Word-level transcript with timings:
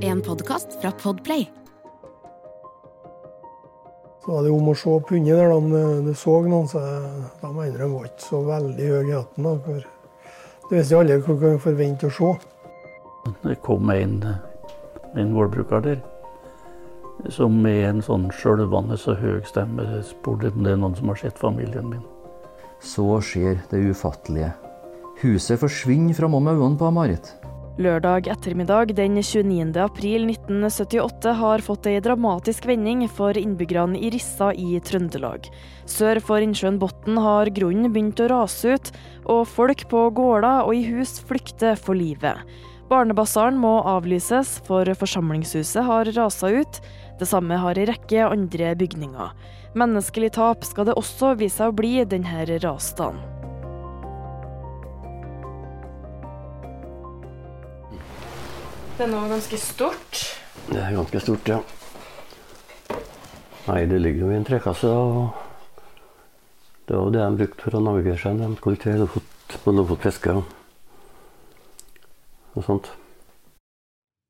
En 0.00 0.22
podkast 0.22 0.80
fra 0.80 0.90
Podplay. 0.92 1.50
Så 4.24 4.32
var 4.32 4.42
det 4.42 4.50
om 4.50 4.68
å 4.68 4.74
se 4.74 4.94
på 5.04 5.14
hunden 5.14 5.36
der, 5.36 5.50
om 5.52 5.70
du- 5.70 6.14
så 6.14 6.40
noen, 6.48 6.66
så 6.68 6.80
da 7.42 7.48
andre 7.48 7.88
var 7.88 8.04
ikke 8.06 8.24
så 8.24 8.40
veldig 8.46 8.88
høye 8.88 9.08
i 9.08 9.12
hatten. 9.12 9.44
Det 9.66 9.84
Du 10.70 10.76
visste 10.76 10.94
jo 10.94 11.00
aldri 11.00 11.18
hva 11.18 11.26
du 11.26 11.40
kunne 11.40 11.58
forvente 11.58 12.06
å 12.06 12.10
se. 12.10 12.38
Det 13.42 13.62
kom 13.62 13.90
en, 13.90 14.24
en 15.14 15.34
gårdbruker 15.34 15.82
der 15.82 16.02
som 17.28 17.62
med 17.62 17.84
en 17.84 18.02
sånn 18.02 18.30
skjølvende 18.30 18.96
så 18.96 19.14
høy 19.14 19.42
stemme 19.44 20.02
spurte 20.04 20.52
om 20.56 20.62
det 20.64 20.72
er 20.72 20.76
noen 20.76 20.96
som 20.96 21.08
har 21.08 21.16
sett 21.16 21.38
familien 21.38 21.90
min. 21.90 22.02
Så 22.80 23.20
skjer 23.20 23.60
det 23.70 23.90
ufattelige. 23.90 24.54
Huset 25.20 25.58
forsvinner 25.60 26.14
framom 26.14 26.46
øynene 26.48 26.78
på 26.78 26.90
Marit. 26.92 27.34
Lørdag 27.76 28.24
ettermiddag 28.32 28.94
den 28.96 29.18
29. 29.20 29.74
april 29.84 30.22
1978 30.30 31.32
har 31.36 31.60
fått 31.60 31.88
ei 31.90 31.98
dramatisk 32.00 32.64
vending 32.70 33.02
for 33.12 33.36
innbyggerne 33.36 34.00
i 34.00 34.08
Rissa 34.14 34.48
i 34.56 34.78
Trøndelag. 34.80 35.44
Sør 35.84 36.22
for 36.24 36.40
innsjøen 36.40 36.78
Botn 36.80 37.20
har 37.20 37.50
grunnen 37.52 37.92
begynt 37.92 38.22
å 38.24 38.30
rase 38.32 38.78
ut, 38.78 38.88
og 39.28 39.44
folk 39.52 39.84
på 39.92 40.06
gårder 40.16 40.64
og 40.64 40.72
i 40.72 40.86
hus 40.88 41.18
flykter 41.28 41.76
for 41.76 42.00
livet. 42.00 42.40
Barnebasaren 42.88 43.60
må 43.60 43.74
avlyses, 43.84 44.56
for 44.64 44.88
forsamlingshuset 44.96 45.84
har 45.84 46.08
rasa 46.16 46.54
ut. 46.56 46.80
Det 47.20 47.28
samme 47.28 47.60
har 47.60 47.76
ei 47.76 47.90
rekke 47.92 48.24
andre 48.24 48.72
bygninger. 48.80 49.36
Menneskelig 49.76 50.32
tap 50.40 50.64
skal 50.64 50.88
det 50.88 50.96
også 50.96 51.36
vise 51.36 51.60
seg 51.60 51.74
å 51.74 51.76
bli 51.76 51.98
denne 52.08 52.48
rasdagen. 52.56 53.20
Det 58.96 59.04
er 59.04 59.10
noe 59.12 59.26
ganske 59.28 59.58
stort. 59.60 60.20
Det 60.70 60.78
er 60.80 60.94
ganske 60.96 61.20
stort, 61.20 61.48
ja. 61.52 61.58
Nei, 63.66 63.82
det 63.90 63.98
ligger 64.00 64.24
jo 64.24 64.30
i 64.32 64.38
en 64.38 64.46
trekasse. 64.48 64.88
og 64.88 65.36
Det 66.88 66.96
var 66.96 67.02
jo 67.02 67.12
det 67.12 67.20
de 67.20 67.42
brukte 67.42 67.66
for 67.66 67.76
å 67.76 67.82
navigere 67.84 68.22
seg. 68.22 68.40
De 68.40 68.56
skulle 68.56 68.80
til 68.80 69.02
Lofot, 69.02 69.58
på 69.66 69.76
Lofotfiske 69.76 70.38
og, 70.40 70.56
og 72.56 72.64
sånt. 72.64 72.88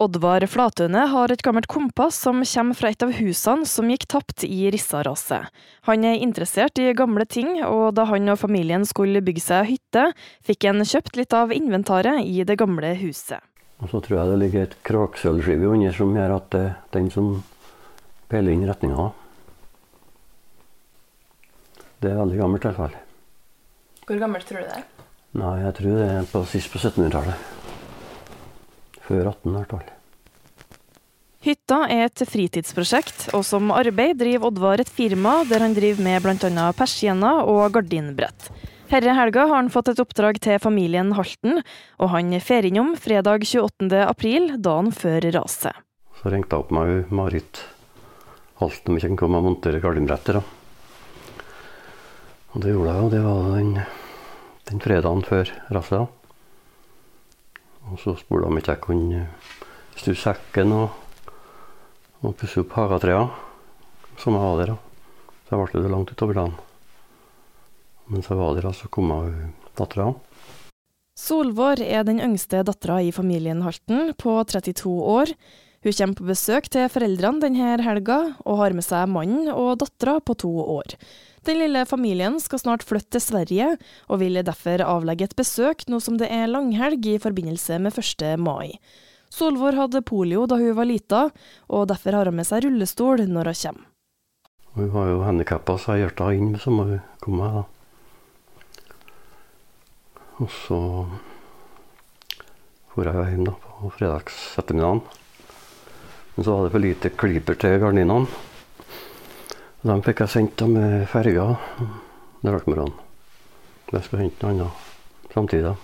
Oddvar 0.03 0.42
Flatøne 0.50 1.06
har 1.14 1.30
et 1.33 1.47
gammelt 1.47 1.70
kompass 1.70 2.19
som 2.27 2.42
kommer 2.42 2.77
fra 2.77 2.91
et 2.91 3.06
av 3.06 3.14
husene 3.17 3.70
som 3.70 3.89
gikk 3.89 4.11
tapt 4.12 4.42
i 4.45 4.67
Rissa-raset. 4.75 5.47
Han 5.86 6.05
er 6.05 6.19
interessert 6.19 6.83
i 6.83 6.91
gamle 6.91 7.25
ting, 7.25 7.62
og 7.62 7.95
da 7.97 8.11
han 8.11 8.34
og 8.34 8.42
familien 8.42 8.84
skulle 8.84 9.23
bygge 9.25 9.47
seg 9.47 9.70
hytte, 9.70 10.11
fikk 10.45 10.67
han 10.69 10.83
kjøpt 10.83 11.23
litt 11.23 11.33
av 11.39 11.55
inventaret 11.55 12.27
i 12.27 12.42
det 12.42 12.58
gamle 12.58 12.97
huset. 12.98 13.41
Og 13.83 13.91
så 13.93 14.01
tror 14.01 14.19
jeg 14.19 14.31
det 14.31 14.41
ligger 14.41 14.67
et 14.67 14.77
kraksølvskive 14.89 15.69
under 15.69 15.97
som 15.97 16.15
gjør 16.17 16.37
at 16.39 16.47
det 16.55 16.63
er 16.65 16.77
den 16.97 17.11
som 17.13 17.33
peiler 18.31 18.57
inn 18.57 18.65
retninga. 18.69 19.11
Det 22.01 22.13
er 22.13 22.21
veldig 22.21 22.39
gammelt 22.41 22.65
i 22.65 22.71
hvert 22.71 22.81
fall. 22.81 22.97
Hvor 24.07 24.23
gammelt 24.23 24.49
tror 24.49 24.63
du 24.63 24.69
det 24.69 24.79
er? 24.79 24.87
Nei, 25.37 25.53
jeg 25.65 25.77
tror 25.77 25.99
det 25.99 26.09
er 26.09 26.31
på, 26.31 26.43
sist 26.49 26.73
på 26.73 26.81
1700-tallet. 26.81 27.53
Før 29.07 29.31
18 29.33 29.51
i 29.51 29.55
hvert 29.59 29.75
fall. 29.75 29.93
Hytta 31.47 31.83
er 31.93 32.09
et 32.09 32.23
fritidsprosjekt, 32.27 33.29
og 33.37 33.45
som 33.47 33.69
arbeid 33.71 34.17
driver 34.19 34.49
Oddvar 34.49 34.81
et 34.83 34.91
firma 34.91 35.37
der 35.47 35.63
han 35.63 35.77
driver 35.77 36.03
med 36.03 36.25
bl.a. 36.25 36.65
persienner 36.75 37.47
og 37.47 37.69
gardinbrett. 37.77 38.49
Herre 38.87 39.17
helga 39.19 39.48
har 39.51 39.56
han 39.59 39.70
fått 39.73 39.89
et 39.91 39.98
oppdrag 39.98 40.37
til 40.45 40.61
familien 40.62 41.09
Halten, 41.19 41.59
og 41.98 42.11
han 42.12 42.31
fer 42.39 42.69
innom 42.69 42.92
fredag 42.95 43.42
28. 43.42 43.89
april, 44.06 44.53
dagen 44.62 44.92
før 44.95 45.27
raset. 45.34 45.75
Så 46.20 46.31
ringte 46.31 46.55
jeg 46.55 46.62
opp 46.62 46.70
meg 46.75 47.11
Marit 47.11 47.64
Halten 48.61 48.92
om 48.92 49.01
ikke 49.01 49.11
hun 49.11 49.19
kom 49.19 49.34
og 49.39 49.42
montere 49.48 49.81
gardinbrettet. 49.83 50.39
da. 50.39 50.42
Og 52.55 52.63
det 52.63 52.77
gjorde 52.77 52.92
jeg, 52.92 53.02
og 53.02 53.11
det 53.11 53.23
var 53.24 53.48
den, 53.57 53.73
den 54.70 54.85
fredagen 54.86 55.27
før 55.27 55.51
raset. 55.74 56.07
Og 57.91 57.98
så 58.03 58.14
spurte 58.20 58.47
om 58.47 58.61
ikke 58.61 58.77
jeg 58.77 58.85
kunne 58.86 59.24
stusse 59.97 60.23
sekken 60.23 60.77
og, 60.79 60.95
og 62.23 62.39
pusse 62.39 62.63
opp 62.63 62.79
hagetrea 62.79 63.27
som 64.23 64.39
jeg 64.39 64.47
var 64.47 64.63
der. 64.63 64.77
Så 65.47 65.58
jeg 65.58 65.74
ble 65.74 65.83
det 65.83 65.92
langt 65.92 66.14
utover 66.14 66.39
dagen. 66.39 66.57
Mens 68.12 68.30
jeg 68.30 68.39
var 68.39 68.55
der, 68.55 68.68
da, 68.68 68.72
så 68.74 68.89
kom 68.92 69.12
dattera. 69.77 70.12
Solvår 71.17 71.80
er 71.80 72.05
den 72.05 72.20
yngste 72.20 72.61
dattera 72.67 73.00
i 73.02 73.12
familien 73.14 73.62
Halten, 73.64 74.12
på 74.20 74.36
32 74.44 74.90
år. 74.90 75.33
Hun 75.86 75.94
kommer 75.94 76.18
på 76.18 76.27
besøk 76.28 76.68
til 76.72 76.90
foreldrene 76.92 77.40
denne 77.42 77.78
helga, 77.83 78.18
og 78.44 78.61
har 78.61 78.77
med 78.77 78.84
seg 78.84 79.08
mannen 79.08 79.48
og 79.52 79.78
dattera 79.80 80.18
på 80.20 80.36
to 80.42 80.50
år. 80.77 80.96
Den 81.46 81.61
lille 81.62 81.84
familien 81.86 82.40
skal 82.42 82.58
snart 82.58 82.83
flytte 82.83 83.17
til 83.17 83.22
Sverige, 83.22 83.68
og 84.11 84.20
vil 84.20 84.42
derfor 84.42 84.83
avlegge 84.83 85.28
et 85.28 85.36
besøk 85.38 85.86
nå 85.88 86.00
som 86.02 86.18
det 86.18 86.28
er 86.33 86.50
langhelg 86.50 87.06
i 87.06 87.20
forbindelse 87.23 87.78
med 87.83 87.94
1. 88.02 88.27
mai. 88.42 88.74
Solvår 89.30 89.78
hadde 89.78 90.05
polio 90.06 90.46
da 90.50 90.58
hun 90.58 90.74
var 90.77 90.90
lita, 90.90 91.28
og 91.70 91.88
derfor 91.90 92.18
har 92.18 92.30
hun 92.30 92.38
med 92.40 92.48
seg 92.48 92.67
rullestol 92.67 93.23
når 93.27 93.52
hun 93.52 93.61
kommer. 93.62 93.86
Hun 94.77 94.92
var 94.92 95.08
jo 95.08 95.23
handikappa, 95.24 95.78
så 95.80 95.96
henne 95.96 96.34
inn 96.36 96.58
så 96.61 96.74
må 96.74 96.90
hun 96.90 97.00
komme. 97.24 97.48
da. 97.55 97.64
Og 100.36 100.51
så 100.52 100.79
for 102.92 103.08
jeg 103.08 103.33
hjem 103.33 103.45
da, 103.45 103.52
på 103.61 103.91
fredagsettermiddagen. 103.92 105.02
Men 106.36 106.45
så 106.45 106.55
var 106.55 106.64
det 106.64 106.73
for 106.73 106.85
lite 106.85 107.11
klyper 107.13 107.58
til 107.61 107.77
gardinene. 107.80 108.29
Dem 109.86 110.02
fikk 110.05 110.23
jeg 110.24 110.33
sendt 110.33 110.64
med 110.73 111.05
ferja 111.13 111.45
lørdagsmorgenen. 112.41 112.97
Jeg 113.92 114.07
skal 114.07 114.24
hente 114.24 114.48
noe 114.48 114.55
annet 114.67 115.33
samtidig. 115.35 115.74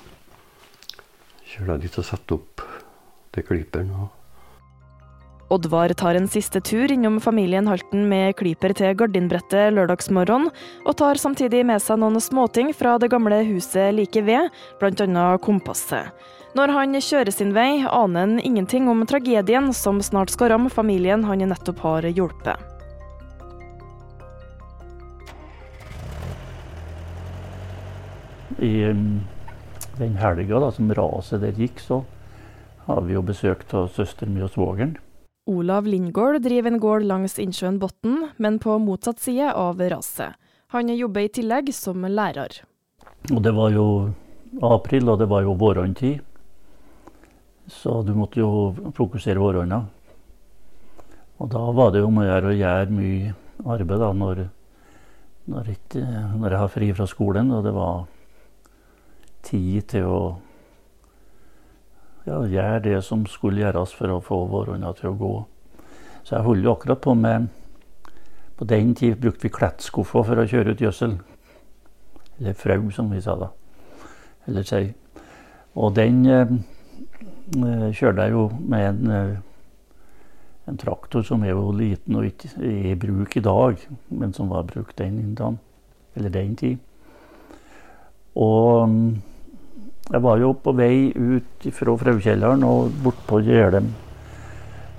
Kjører 1.52 1.74
jeg 1.74 1.84
dit 1.84 2.00
og 2.00 2.08
setter 2.08 2.40
opp 2.40 2.64
de 3.36 3.44
klyperne. 3.44 4.08
Oddvar 5.52 5.92
tar 5.92 6.14
en 6.14 6.28
siste 6.28 6.60
tur 6.64 6.92
innom 6.92 7.18
familien 7.20 7.66
Halten 7.68 8.06
med 8.08 8.38
klyper 8.38 8.72
til 8.72 8.94
gardinbrettet 8.96 9.74
lørdagsmorgen, 9.76 10.46
og 10.88 10.94
tar 10.96 11.20
samtidig 11.20 11.60
med 11.68 11.82
seg 11.84 12.00
noen 12.00 12.16
småting 12.24 12.70
fra 12.72 12.94
det 12.96 13.10
gamle 13.12 13.42
huset 13.44 13.92
like 13.92 14.22
ved, 14.24 14.48
bl.a. 14.80 15.26
kompasset. 15.44 16.08
Når 16.56 16.72
han 16.72 16.96
kjører 16.96 17.32
sin 17.36 17.52
vei, 17.52 17.84
aner 17.84 18.24
han 18.24 18.40
ingenting 18.40 18.88
om 18.88 19.04
tragedien 19.04 19.68
som 19.76 20.00
snart 20.00 20.32
skal 20.32 20.54
ramme 20.54 20.72
familien 20.72 21.28
han 21.28 21.44
nettopp 21.44 21.84
har 21.84 22.08
hjulpet. 22.08 22.56
I 28.56 28.74
um, 28.88 29.06
den 30.00 30.16
helga 30.16 30.64
som 30.72 30.92
raset 30.96 31.44
der 31.44 31.56
gikk, 31.60 31.80
så 31.84 32.04
har 32.88 33.04
vi 33.04 33.20
jo 33.20 33.24
besøk 33.26 33.69
av 33.76 33.92
søsteren 33.92 34.32
min 34.32 34.48
og 34.48 34.54
svogeren. 34.56 35.00
Olav 35.47 35.86
Lindgård 35.86 36.42
driver 36.42 36.70
en 36.70 36.78
gård 36.78 37.03
langs 37.03 37.34
innsjøen 37.42 37.80
Botn, 37.82 38.28
men 38.38 38.60
på 38.62 38.76
motsatt 38.78 39.19
side 39.19 39.48
av 39.58 39.80
raset. 39.91 40.38
Han 40.70 40.92
jobber 40.94 41.26
i 41.26 41.32
tillegg 41.34 41.72
som 41.75 42.06
lærer. 42.06 42.60
Og 43.32 43.41
det 43.42 43.50
var 43.56 43.72
jo 43.75 43.86
april, 44.62 45.10
og 45.10 45.19
det 45.19 45.26
var 45.32 45.42
jo 45.42 45.56
vårhåndtid. 45.58 46.22
Så 47.66 48.02
du 48.06 48.14
måtte 48.14 48.38
jo 48.38 48.70
fokusere 48.94 49.42
vårhånda. 49.42 49.81
Og 51.42 51.50
da 51.50 51.64
var 51.75 51.91
det 51.91 52.04
jo 52.04 52.06
om 52.12 52.22
å 52.22 52.28
gjøre 52.28 52.52
å 52.52 52.56
gjøre 52.60 52.94
mye 52.94 53.34
arbeid 53.75 53.98
da, 53.98 54.12
når, 54.14 54.44
når, 55.50 55.72
jeg, 55.75 56.06
når 56.38 56.54
jeg 56.54 56.62
har 56.62 56.72
fri 56.76 56.92
fra 56.94 57.08
skolen. 57.10 57.50
Og 57.50 57.66
det 57.66 57.75
var 57.75 58.04
tid 59.42 59.91
til 59.91 60.06
å 60.06 60.22
ja, 62.32 62.47
gjøre 62.48 62.81
det 62.84 63.00
som 63.04 63.26
skulle 63.26 63.60
gjøres 63.60 63.93
for 63.97 64.12
å 64.12 64.22
få 64.25 64.38
våronna 64.48 64.93
til 64.96 65.11
å 65.12 65.19
gå. 65.19 65.32
Så 66.23 66.37
jeg 66.37 66.46
holder 66.46 66.69
jo 66.69 66.73
akkurat 66.76 67.00
på 67.02 67.14
med 67.14 67.49
På 68.56 68.64
den 68.69 68.94
tid 68.94 69.17
brukte 69.19 69.43
vi 69.43 69.50
klettskuffer 69.50 70.23
for 70.23 70.38
å 70.38 70.46
kjøre 70.46 70.70
ut 70.70 70.81
gjødsel. 70.81 71.17
Eller 72.38 72.52
frau, 72.55 72.90
som 72.94 73.08
vi 73.11 73.20
sa 73.20 73.34
da. 73.34 73.49
Eller 74.46 74.62
sei. 74.62 74.93
Og 75.75 75.96
den 75.96 76.20
eh, 76.31 76.52
kjørte 77.96 78.23
jeg 78.23 78.37
jo 78.37 78.44
med 78.61 78.87
en, 78.87 79.11
eh, 79.11 79.40
en 80.69 80.78
traktor 80.78 81.25
som 81.26 81.43
er 81.43 81.56
jo 81.56 81.73
liten 81.75 82.20
og 82.20 82.28
ikke 82.28 82.52
i 82.62 82.94
bruk 82.94 83.37
i 83.37 83.43
dag, 83.43 83.82
men 84.11 84.37
som 84.37 84.52
var 84.52 84.69
brukt 84.69 84.99
den 84.99 85.35
den, 85.35 85.58
Eller 86.14 86.31
den 86.31 86.56
tid. 86.56 86.78
Og 88.37 88.88
mm, 88.88 89.23
jeg 90.10 90.22
var 90.22 90.40
jo 90.43 90.50
på 90.58 90.72
vei 90.75 91.12
ut 91.14 91.69
fra 91.76 91.94
Fraukjelleren 92.00 92.64
og 92.66 92.90
bort 93.04 93.20
på 93.28 93.38
Gjelem 93.46 93.93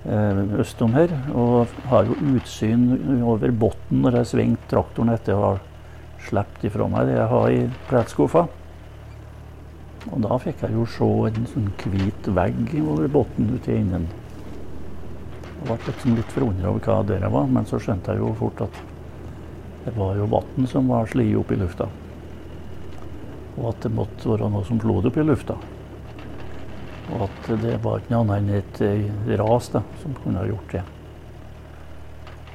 eh, 0.08 0.42
østom 0.64 0.96
her. 0.96 1.12
Og 1.36 1.74
har 1.92 2.08
jo 2.08 2.18
utsyn 2.34 2.88
over 3.22 3.52
bunnen 3.52 4.06
når 4.06 4.22
jeg 4.22 4.32
svingte 4.32 4.72
traktoren 4.72 5.14
etter 5.14 5.36
å 5.36 5.46
ha 5.46 5.54
sluppet 6.24 6.70
ifra 6.70 6.88
meg 6.88 7.10
det 7.10 7.18
jeg 7.18 7.32
har 7.34 7.48
i 7.52 7.64
pletskuffa. 7.90 8.46
Og 10.12 10.20
da 10.24 10.38
fikk 10.40 10.64
jeg 10.66 10.76
jo 10.76 10.86
se 10.90 11.10
en 11.30 11.50
sånn 11.52 11.70
hvit 11.84 12.30
vegg 12.40 12.74
over 12.82 13.12
bunnen 13.12 13.58
ute 13.58 13.72
i 13.72 13.82
enden. 13.82 14.08
Jeg 15.64 15.68
ble 15.68 15.78
liksom 15.88 16.16
litt 16.18 16.32
forundra 16.36 16.72
over 16.72 16.88
hva 16.88 17.04
det 17.08 17.20
var, 17.24 17.52
men 17.52 17.68
så 17.68 17.80
skjønte 17.80 18.16
jeg 18.16 18.24
jo 18.24 18.34
fort 18.40 18.66
at 18.66 18.82
det 19.84 19.94
var 20.00 20.16
jo 20.16 20.32
vann 20.32 20.68
som 20.72 20.88
var 20.92 21.12
slitt 21.12 21.36
opp 21.40 21.52
i 21.52 21.60
lufta. 21.60 21.88
Og 23.60 23.70
at 23.70 23.86
det 23.86 23.94
måtte 23.94 24.32
være 24.32 24.50
noe 24.50 24.66
som 24.68 24.80
blod 24.82 25.08
opp 25.10 25.18
i 25.20 25.26
lufta. 25.26 25.58
Og 27.14 27.26
at 27.28 27.50
det 27.62 27.78
var 27.84 28.02
ikke 28.02 28.14
noe 28.14 28.24
annet 28.24 28.40
enn 28.40 28.62
et 28.62 28.82
eh, 28.86 29.38
ras 29.42 29.70
da, 29.74 29.84
som 30.02 30.16
kunne 30.24 30.42
ha 30.42 30.50
gjort 30.50 30.78
det. 30.78 30.84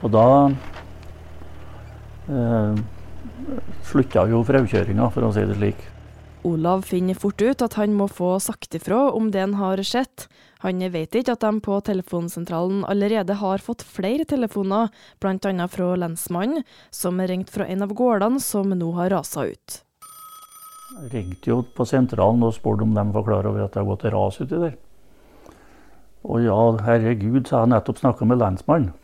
Og 0.03 0.11
da 0.15 0.27
eh, 2.31 2.83
slutta 3.89 4.27
jo 4.31 4.43
fraukjøringa, 4.47 5.09
for 5.15 5.27
å 5.27 5.33
si 5.35 5.47
det 5.47 5.59
slik. 5.59 5.87
Olav 6.47 6.85
finner 6.87 7.19
fort 7.19 7.43
ut 7.43 7.63
at 7.65 7.75
han 7.81 7.97
må 7.99 8.07
få 8.09 8.37
sagt 8.41 8.77
ifra 8.79 9.09
om 9.11 9.33
det 9.35 9.43
han 9.43 9.57
har 9.59 9.83
sett. 9.83 10.29
Han 10.63 10.81
vet 10.95 11.15
ikke 11.19 11.35
at 11.35 11.43
de 11.43 11.61
på 11.63 11.81
telefonsentralen 11.87 12.85
allerede 12.89 13.37
har 13.41 13.63
fått 13.63 13.83
flere 13.87 14.27
telefoner, 14.29 14.89
bl.a. 15.23 15.67
fra 15.71 15.91
lensmannen, 15.99 16.65
som 16.91 17.21
er 17.21 17.31
ringt 17.35 17.51
fra 17.51 17.67
en 17.67 17.85
av 17.87 17.95
gårdene 17.95 18.43
som 18.43 18.71
nå 18.71 18.93
har 18.99 19.13
rasa 19.15 19.49
ut. 19.51 19.83
Ringte 20.89 21.51
jo 21.51 21.63
på 21.77 21.85
sentralen 21.85 22.45
og 22.47 22.55
spurte 22.57 22.87
om 22.87 22.95
de 22.97 23.05
var 23.13 23.27
klar 23.27 23.49
over 23.49 23.67
at 23.67 23.75
det 23.75 23.83
har 23.83 23.89
gått 23.91 24.07
ras 24.15 24.41
uti 24.41 24.57
der. 24.57 24.79
Og 26.25 26.41
ja, 26.43 26.57
herregud, 26.87 27.45
så 27.47 27.59
har 27.59 27.67
jeg 27.67 27.75
nettopp 27.75 28.01
snakka 28.01 28.29
med 28.29 28.41
lensmannen. 28.41 28.95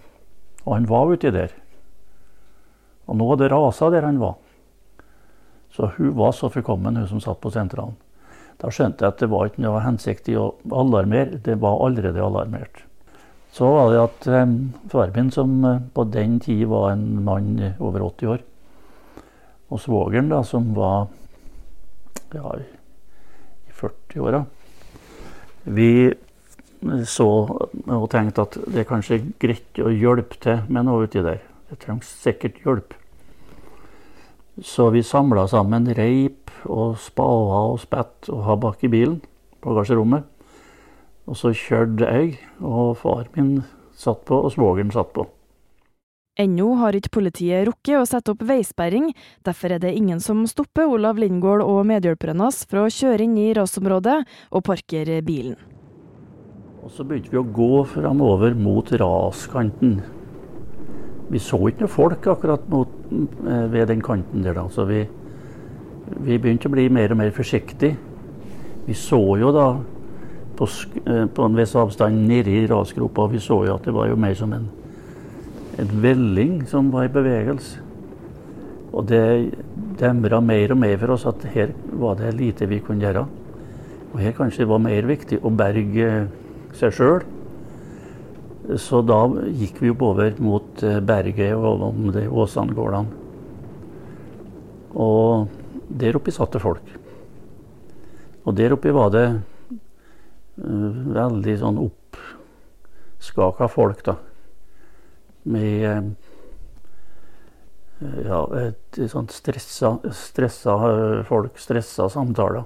Og 0.65 0.73
han 0.79 0.89
var 0.89 1.13
uti 1.13 1.31
der. 1.35 1.53
Og 3.05 3.19
nå 3.21 3.29
hadde 3.31 3.45
det 3.45 3.53
rasa 3.53 3.91
der 3.93 4.07
han 4.09 4.23
var. 4.23 4.39
Så 5.75 5.91
hun 5.99 6.15
var 6.17 6.33
så 6.33 6.49
forkommen, 6.49 6.97
hun 6.97 7.11
som 7.11 7.21
satt 7.21 7.43
på 7.43 7.53
sentralen. 7.53 7.99
Da 8.63 8.71
skjønte 8.73 9.05
jeg 9.05 9.13
at 9.13 9.21
det 9.21 9.29
var 9.33 9.51
ikke 9.51 9.65
noe 9.65 9.83
hensikt 9.85 10.31
i 10.31 10.39
å 10.39 10.53
alarmere. 10.73 11.41
Det 11.45 11.59
var 11.61 11.83
allerede 11.85 12.23
alarmert. 12.23 12.85
Så 13.55 13.69
var 13.71 13.91
det 13.93 14.01
at 14.03 14.29
eh, 14.31 14.55
faren 14.91 15.13
min, 15.15 15.31
som 15.35 15.53
eh, 15.67 15.83
på 15.95 16.07
den 16.11 16.39
tid 16.43 16.65
var 16.71 16.95
en 16.95 17.05
mann 17.27 17.59
over 17.79 18.07
80 18.09 18.33
år, 18.33 18.41
og 19.71 19.83
svogeren, 19.83 20.31
da, 20.31 20.41
som 20.47 20.73
var 20.75 21.07
ja, 22.35 22.55
i 23.69 23.75
40-åra 23.75 24.45
Vi 25.65 25.91
så 27.09 27.29
og 27.89 28.11
tenkte 28.13 28.45
at 28.45 28.59
det 28.69 28.83
er 28.83 28.89
kanskje 28.89 29.23
greit 29.41 29.81
å 29.81 29.93
hjelpe 29.93 30.37
til 30.43 30.67
med 30.69 30.85
noe 30.85 31.07
uti 31.07 31.23
der. 31.25 31.41
Det 31.71 31.79
trengs 31.81 32.11
sikkert 32.21 32.61
hjelp. 32.65 32.93
Så 34.63 34.91
vi 34.95 35.03
samla 35.03 35.47
sammen 35.51 35.89
reip 35.97 36.53
og 36.71 36.99
spader 37.03 37.73
og 37.73 37.81
spett 37.83 38.29
og 38.31 38.45
ha 38.47 38.59
bak 38.61 38.85
i 38.85 38.91
bilen, 38.93 39.17
bagasjerommet. 39.65 40.29
Og 41.25 41.39
så 41.41 41.55
kjørte 41.57 42.05
jeg, 42.05 42.37
og 42.61 42.99
far 43.01 43.25
min 43.35 43.63
satt 43.97 44.27
på, 44.29 44.43
og 44.45 44.53
svogeren 44.53 44.93
satt 44.93 45.15
på. 45.17 45.25
Ennå 46.35 46.73
har 46.81 46.97
ikke 46.99 47.13
politiet 47.21 47.69
rukket 47.69 47.95
å 47.95 48.07
sette 48.11 48.33
opp 48.33 48.41
veisperring, 48.43 49.13
derfor 49.47 49.77
er 49.77 49.83
det 49.85 49.93
ingen 49.95 50.19
som 50.19 50.41
stopper 50.51 50.91
Olav 50.91 51.21
Lindgård 51.23 51.63
og 51.63 51.85
medhjelperen 51.87 52.43
hans 52.43 52.65
fra 52.67 52.83
å 52.83 52.91
kjøre 52.91 53.23
inn 53.23 53.37
i 53.39 53.53
rasområdet 53.55 54.17
og 54.51 54.65
parkere 54.67 55.21
bilen. 55.23 55.55
Og 56.83 56.91
så 56.91 57.07
begynte 57.07 57.31
vi 57.31 57.39
å 57.39 57.47
gå 57.47 57.85
framover 57.87 58.59
mot 58.59 58.91
raskanten. 58.99 60.01
Vi 61.31 61.39
så 61.39 61.63
ikke 61.71 61.87
noe 61.87 61.95
folk 61.95 62.27
akkurat 62.35 62.67
mot, 62.69 62.91
eh, 63.15 63.67
ved 63.71 63.89
den 63.89 64.03
kanten 64.03 64.43
der, 64.43 64.59
da. 64.59 64.67
Så 64.69 64.85
vi, 64.91 65.07
vi 66.19 66.39
begynte 66.39 66.67
å 66.67 66.75
bli 66.75 66.91
mer 66.91 67.15
og 67.15 67.23
mer 67.23 67.31
forsiktige. 67.31 67.97
Vi 68.87 68.93
så 68.93 69.23
jo 69.39 69.55
da 69.55 69.79
på, 70.59 70.67
eh, 71.07 71.27
på 71.27 71.47
en 71.47 71.55
viss 71.55 71.77
avstand 71.79 72.27
nedi 72.27 72.67
rasgropa, 72.67 73.31
vi 73.31 73.39
så 73.39 73.65
jo 73.65 73.77
at 73.79 73.85
det 73.85 73.95
var 73.95 74.09
jo 74.09 74.17
mer 74.17 74.35
som 74.35 74.53
en, 74.53 74.69
en 75.79 75.95
velling 76.03 76.63
som 76.71 76.91
var 76.93 77.09
i 77.09 77.13
bevegelse. 77.13 77.83
Og 78.95 79.09
det 79.11 79.25
demra 79.99 80.39
mer 80.43 80.75
og 80.75 80.79
mer 80.79 80.99
for 81.01 81.15
oss 81.17 81.27
at 81.27 81.47
her 81.55 81.73
var 81.99 82.19
det 82.21 82.35
lite 82.39 82.69
vi 82.71 82.83
kunne 82.85 83.03
gjøre. 83.03 83.25
Og 84.13 84.21
her 84.23 84.35
kanskje 84.37 84.63
det 84.63 84.71
var 84.71 84.83
mer 84.83 85.09
viktig 85.09 85.41
å 85.43 85.51
berge 85.51 86.11
seg 86.79 86.95
sjøl. 86.95 87.25
Så 88.81 89.03
da 89.05 89.27
gikk 89.51 89.83
vi 89.83 89.91
oppover 89.93 90.39
mot 90.41 90.83
eh, 90.87 91.01
berget 91.05 91.53
og 91.59 91.83
om 91.91 92.07
det 92.15 92.29
Åsangårdene. 92.31 93.21
Og 94.95 95.51
der 95.91 96.17
oppe 96.17 96.33
satt 96.33 96.55
det 96.55 96.63
folk. 96.63 96.87
Og 98.45 98.55
der 98.57 98.73
oppe 98.77 98.93
var 98.95 99.11
det 99.13 99.25
uh, 100.61 100.91
veldig 101.17 101.55
sånn 101.61 101.81
oppskaka 101.83 103.69
folk, 103.73 104.05
da. 104.07 104.17
Med 105.45 106.15
uh, 108.01 108.21
ja, 108.25 108.41
et 108.61 109.01
sånt 109.13 109.33
stressa, 109.33 109.99
stressa 110.13 110.77
folk, 111.29 111.59
stressa 111.61 112.09
samtaler. 112.13 112.65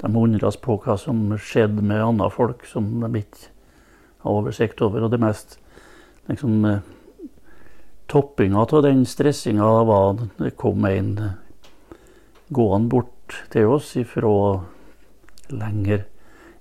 De 0.00 0.10
undres 0.10 0.56
på 0.60 0.76
hva 0.82 0.96
som 1.00 1.30
skjedde 1.40 1.84
med 1.84 2.02
andre 2.02 2.30
folk 2.32 2.64
som 2.68 2.88
de 3.04 3.22
ikke 3.22 3.48
har 4.24 4.40
oversikt 4.40 4.82
over. 4.84 5.06
Og 5.06 5.12
det 5.12 5.22
mest 5.22 5.58
liksom, 6.28 6.66
Toppinga 8.06 8.66
av 8.68 8.82
den 8.84 9.06
stressinga 9.08 9.64
var 9.88 10.18
det 10.36 10.56
kom 10.60 10.84
en 10.84 11.14
gående 12.52 12.90
bort 12.92 13.38
til 13.52 13.72
oss 13.72 13.94
ifra 13.96 14.60
lenger 15.48 16.04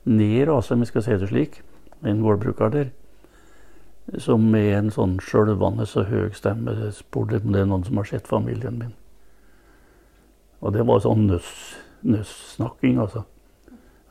ned, 0.04 0.50
altså, 0.50 0.74
om 0.74 0.84
vi 0.84 0.90
skal 0.90 1.04
si 1.04 1.18
det 1.20 1.30
slik, 1.30 1.60
en 2.04 2.24
gårdbruker 2.24 2.72
der, 2.72 2.90
som 4.20 4.50
med 4.52 4.70
en 4.78 4.92
sånn 4.92 5.16
skjølvende 5.24 5.86
og 5.88 6.10
høy 6.10 6.34
stemme 6.36 6.76
spurte 6.96 7.40
om 7.40 7.56
det 7.56 7.64
er 7.64 7.70
noen 7.70 7.86
som 7.88 8.02
har 8.02 8.10
sett 8.10 8.28
familien 8.28 8.80
min. 8.80 8.92
Og 10.64 10.76
det 10.76 10.86
var 10.88 11.02
sånn 11.04 11.26
nøss-snakking, 11.28 13.00
altså. 13.04 13.24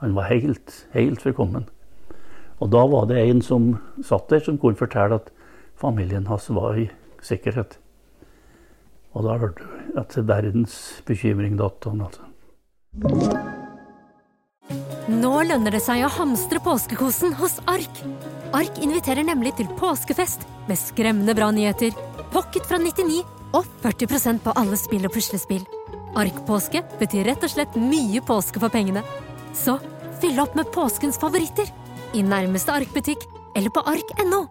Han 0.02 0.16
var 0.16 0.32
helt, 0.32 0.74
helt 0.96 1.22
forkommen. 1.22 1.68
Og 2.60 2.72
da 2.72 2.82
var 2.86 3.06
det 3.10 3.20
en 3.20 3.40
som 3.44 3.70
satt 4.04 4.28
der, 4.32 4.42
som 4.44 4.58
kunne 4.58 4.78
fortelle 4.78 5.20
at 5.20 5.32
familien 5.80 6.28
hans 6.30 6.50
var 6.50 6.78
i 6.78 6.90
sikkerhet. 7.22 7.78
Og 9.12 9.26
da 9.28 9.38
hørte 9.40 9.64
du 9.64 9.98
at 10.00 10.16
verdens 10.16 10.76
bekymring 11.08 11.58
datt 11.60 11.88
han, 11.88 12.06
altså. 12.08 13.51
Nå 15.22 15.30
lønner 15.46 15.76
det 15.76 15.82
seg 15.84 16.02
å 16.02 16.10
hamstre 16.10 16.58
påskekosen 16.64 17.34
hos 17.38 17.60
Ark. 17.70 17.98
Ark 18.56 18.78
inviterer 18.82 19.22
nemlig 19.26 19.52
til 19.58 19.68
påskefest 19.78 20.42
med 20.66 20.80
skremmende 20.80 21.34
bra 21.38 21.52
nyheter, 21.54 21.92
pocket 22.32 22.66
fra 22.66 22.80
99 22.82 23.20
og 23.54 23.68
40% 23.84 24.42
på 24.42 24.54
alle 24.58 24.78
spill 24.80 25.06
og 25.06 25.14
puslespill. 25.14 25.62
Ark-påske 26.18 26.82
betyr 26.98 27.28
rett 27.28 27.44
og 27.46 27.52
slett 27.52 27.76
mye 27.78 28.22
påske 28.26 28.62
for 28.62 28.72
pengene. 28.72 29.04
Så 29.54 29.76
fyll 30.24 30.40
opp 30.42 30.56
med 30.58 30.72
påskens 30.74 31.20
favoritter 31.22 31.70
i 32.18 32.24
nærmeste 32.26 32.74
Ark-butikk 32.74 33.22
eller 33.54 33.70
på 33.70 33.84
ark.no. 33.92 34.42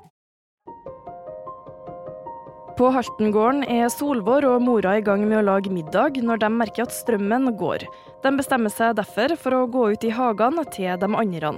På 2.80 2.94
Haltengården 2.96 3.66
er 3.68 3.92
Solvår 3.92 4.48
og 4.48 4.64
mora 4.64 4.96
i 4.98 5.04
gang 5.06 5.28
med 5.28 5.42
å 5.42 5.46
lage 5.52 5.74
middag 5.74 6.22
når 6.24 6.46
de 6.46 6.54
merker 6.56 6.88
at 6.88 6.96
strømmen 6.96 7.52
går. 7.60 7.84
De 8.22 8.32
bestemmer 8.38 8.70
seg 8.70 8.96
derfor 9.00 9.36
for 9.40 9.58
å 9.58 9.68
gå 9.72 9.86
ut 9.94 10.04
i 10.06 10.14
hagene 10.14 10.66
til 10.74 10.94
de 11.02 11.10
andre. 11.10 11.56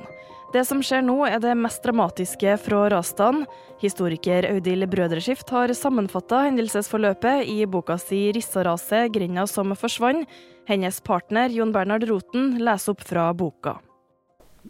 Det 0.54 0.62
som 0.70 0.84
skjer 0.86 1.02
nå 1.02 1.16
er 1.26 1.40
det 1.42 1.56
mest 1.58 1.82
dramatiske 1.82 2.58
fra 2.62 2.84
rasdagen. 2.94 3.48
Historiker 3.82 4.46
Audhild 4.52 4.86
Brødreskift 4.92 5.50
har 5.50 5.74
sammenfatta 5.74 6.44
hendelsesforløpet 6.46 7.50
i 7.50 7.66
boka 7.66 7.98
si 7.98 8.32
'Rissaraset 8.32 9.12
grenda 9.16 9.48
som 9.48 9.74
forsvant'. 9.74 10.28
Hennes 10.70 11.02
partner 11.02 11.50
Jon 11.50 11.74
Bernhard 11.74 12.06
Roten 12.08 12.60
leser 12.60 12.94
opp 12.94 13.02
fra 13.02 13.34
boka. 13.34 13.80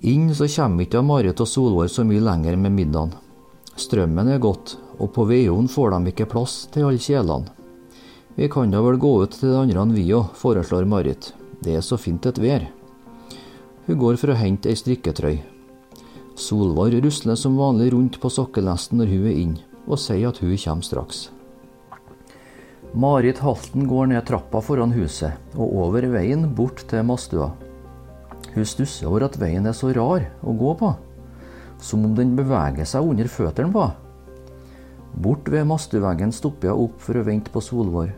Inn 0.02 0.34
så 0.34 0.48
kommer 0.48 0.88
ikke 0.88 1.04
Marit 1.04 1.42
og 1.42 1.48
Solvår 1.48 1.92
så 1.92 2.08
mye 2.08 2.24
lenger 2.24 2.56
med 2.58 2.72
middagen. 2.72 3.14
Strømmen 3.76 4.32
er 4.32 4.40
gått, 4.40 4.78
og 5.00 5.14
på 5.14 5.26
Veion 5.26 5.68
får 5.68 5.92
de 5.92 6.12
ikke 6.14 6.32
plass 6.32 6.68
til 6.72 6.88
alle 6.88 6.98
kjelene. 6.98 7.52
Vi 8.36 8.50
kan 8.50 8.72
da 8.72 8.82
vel 8.82 8.98
gå 8.98 9.24
ut 9.24 9.32
til 9.36 9.52
de 9.52 9.58
andre 9.62 9.94
vi 9.94 10.10
òg, 10.14 10.32
foreslår 10.34 10.88
Marit. 10.90 11.34
Det 11.63 11.77
er 11.77 11.84
så 11.86 11.96
fint 11.96 12.25
et 12.27 12.39
vær. 12.43 12.65
Hun 13.88 14.00
går 14.00 14.17
for 14.20 14.34
å 14.34 14.39
hente 14.39 14.72
ei 14.72 14.75
strikketrøy. 14.75 15.38
Solvar 16.39 16.91
rusler 17.03 17.38
som 17.39 17.55
vanlig 17.60 17.93
rundt 17.93 18.17
på 18.20 18.32
sokkelesten 18.32 19.00
når 19.00 19.12
hun 19.13 19.27
er 19.29 19.38
inn, 19.39 19.53
og 19.88 20.01
sier 20.01 20.32
at 20.32 20.41
hun 20.43 20.58
kommer 20.58 20.88
straks. 20.88 21.27
Marit 22.93 23.39
Halten 23.41 23.88
går 23.89 24.12
ned 24.12 24.25
trappa 24.27 24.60
foran 24.62 24.91
huset 24.93 25.55
og 25.55 25.72
over 25.86 26.05
veien 26.13 26.46
bort 26.58 26.84
til 26.89 27.05
Mastua. 27.08 27.51
Hun 28.53 28.67
stusser 28.70 29.08
over 29.10 29.25
at 29.29 29.39
veien 29.41 29.65
er 29.65 29.77
så 29.77 29.89
rar 29.96 30.27
å 30.43 30.55
gå 30.58 30.74
på, 30.77 30.91
som 31.82 32.03
om 32.05 32.17
den 32.17 32.36
beveger 32.38 32.86
seg 32.89 33.08
under 33.08 33.32
føttene 33.32 33.74
på. 33.74 33.88
Bort 35.24 35.50
ved 35.50 35.65
mastuveggen 35.70 36.34
stopper 36.34 36.74
hun 36.74 36.89
opp 36.89 37.01
for 37.01 37.17
å 37.17 37.25
vente 37.25 37.53
på 37.53 37.62
Solvår. 37.63 38.12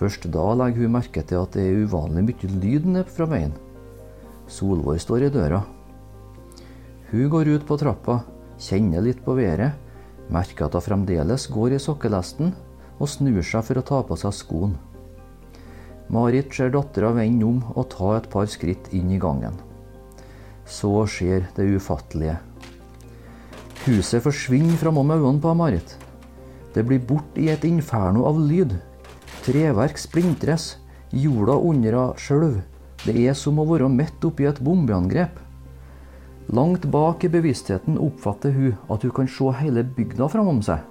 Først 0.00 0.24
da 0.32 0.46
legger 0.56 0.86
hun 0.86 0.94
merke 0.94 1.20
til 1.20 1.42
at 1.42 1.52
det 1.52 1.66
er 1.66 1.82
uvanlig 1.84 2.22
mye 2.30 2.48
lyd 2.54 2.86
nede 2.88 3.12
fra 3.12 3.26
veien. 3.28 3.52
Solvår 4.48 4.96
står 5.02 5.26
i 5.26 5.32
døra. 5.34 5.60
Hun 7.10 7.28
går 7.28 7.50
ut 7.52 7.66
på 7.68 7.76
trappa, 7.76 8.22
kjenner 8.56 9.04
litt 9.04 9.20
på 9.26 9.36
været, 9.36 9.76
merker 10.32 10.70
at 10.70 10.78
hun 10.78 10.86
fremdeles 10.86 11.46
går 11.52 11.76
i 11.76 11.82
sokkelesten, 11.82 12.54
og 12.96 13.12
snur 13.12 13.44
seg 13.44 13.66
for 13.66 13.80
å 13.80 13.84
ta 13.84 14.00
på 14.06 14.16
seg 14.24 14.36
skoen. 14.40 14.74
Marit 16.10 16.48
ser 16.56 16.72
dattera 16.72 17.12
vende 17.14 17.46
om 17.46 17.60
og 17.74 17.90
ta 17.92 18.16
et 18.16 18.32
par 18.32 18.48
skritt 18.50 18.88
inn 18.96 19.12
i 19.12 19.20
gangen. 19.20 19.54
Så 20.64 20.90
skjer 21.12 21.44
det 21.56 21.68
ufattelige. 21.76 22.40
Huset 23.84 24.24
forsvinner 24.24 24.80
framom 24.80 25.12
øynene 25.12 25.42
på 25.44 25.52
Marit. 25.56 25.98
Det 26.74 26.86
blir 26.88 27.04
borte 27.04 27.42
i 27.42 27.52
et 27.52 27.68
inferno 27.68 28.24
av 28.28 28.40
lyd. 28.40 28.80
Treverk 29.50 29.98
splintres. 29.98 30.76
Jorda 31.10 31.56
under 31.58 32.14
henne. 32.14 32.60
Det 33.02 33.16
er 33.18 33.34
som 33.34 33.56
å 33.58 33.64
være 33.66 33.88
midt 33.90 34.22
oppi 34.22 34.46
et 34.46 34.60
bombeangrep. 34.62 35.40
Langt 36.54 36.86
bak 36.92 37.26
i 37.26 37.30
bevisstheten 37.32 37.98
oppfatter 37.98 38.54
hun 38.54 38.76
at 38.86 39.02
hun 39.02 39.14
kan 39.16 39.26
se 39.26 39.50
hele 39.58 39.82
bygda 39.82 40.30
framom 40.30 40.62
seg. 40.62 40.86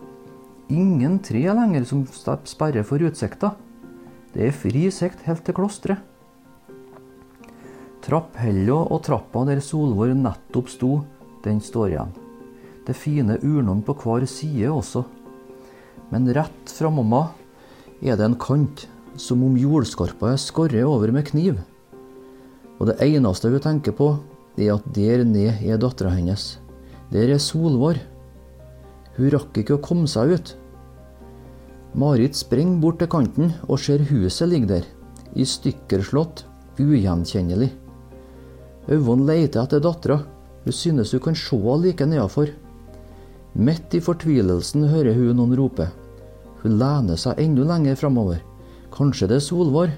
Ingen 0.76 1.22
tre 1.24 1.46
lenger 1.56 1.88
som 1.88 2.04
sperrer 2.04 2.84
for 2.84 3.00
utsikta. 3.00 3.54
Det 4.36 4.50
er 4.50 4.60
fri 4.66 4.90
sikt 4.92 5.24
helt 5.30 5.48
til 5.48 5.56
klosteret. 5.56 6.04
Trapphella 8.04 8.82
og 8.82 9.06
trappa 9.08 9.48
der 9.48 9.64
Solvor 9.64 10.12
nettopp 10.12 10.68
sto, 10.68 11.06
den 11.48 11.64
står 11.64 11.94
igjen. 11.94 12.16
Det 12.84 13.00
fine 13.08 13.40
urnene 13.40 13.86
på 13.88 13.96
hver 14.04 14.28
side 14.28 14.68
også. 14.68 15.08
Men 16.12 16.28
rett 16.36 16.76
framom 16.76 17.22
henne 17.22 17.39
er 18.02 18.16
det 18.16 18.26
en 18.26 18.38
kant, 18.40 18.86
som 19.20 19.44
om 19.44 19.58
jordskorpa 19.60 20.34
er 20.34 20.40
skåret 20.40 20.86
over 20.88 21.12
med 21.12 21.28
kniv. 21.28 21.60
Og 22.80 22.88
det 22.88 23.00
eneste 23.04 23.52
hun 23.52 23.64
tenker 23.64 23.96
på, 23.96 24.14
er 24.60 24.76
at 24.76 24.88
der 24.96 25.26
ned 25.28 25.60
er 25.64 25.80
dattera 25.80 26.14
hennes. 26.14 26.58
Der 27.12 27.32
er 27.34 27.42
Solvår. 27.42 28.00
Hun 29.18 29.32
rakk 29.34 29.60
ikke 29.60 29.76
å 29.76 29.84
komme 29.84 30.08
seg 30.08 30.36
ut. 30.36 30.56
Marit 32.00 32.38
springer 32.38 32.80
bort 32.80 33.00
til 33.02 33.10
kanten 33.12 33.54
og 33.68 33.82
ser 33.82 34.04
huset 34.12 34.48
ligge 34.52 34.70
der, 34.70 34.86
i 35.36 35.44
stykkerslått, 35.48 36.46
ugjenkjennelig. 36.80 37.72
Øyvind 38.90 39.26
leter 39.28 39.66
etter 39.66 39.82
dattera, 39.84 40.22
hun 40.64 40.76
synes 40.76 41.12
hun 41.12 41.24
kan 41.24 41.36
se 41.38 41.58
henne 41.58 41.82
like 41.84 42.06
nedafor. 42.06 42.54
Midt 43.58 43.96
i 43.98 44.04
fortvilelsen 44.06 44.86
hører 44.88 45.18
hun 45.18 45.36
noen 45.36 45.58
rope. 45.58 45.90
Hun 46.64 46.80
lener 46.80 47.20
seg 47.20 47.40
enda 47.40 47.66
lenger 47.68 47.96
framover. 48.00 48.42
Kanskje 48.92 49.30
det 49.30 49.40
er 49.40 49.46
Solvår? 49.46 49.94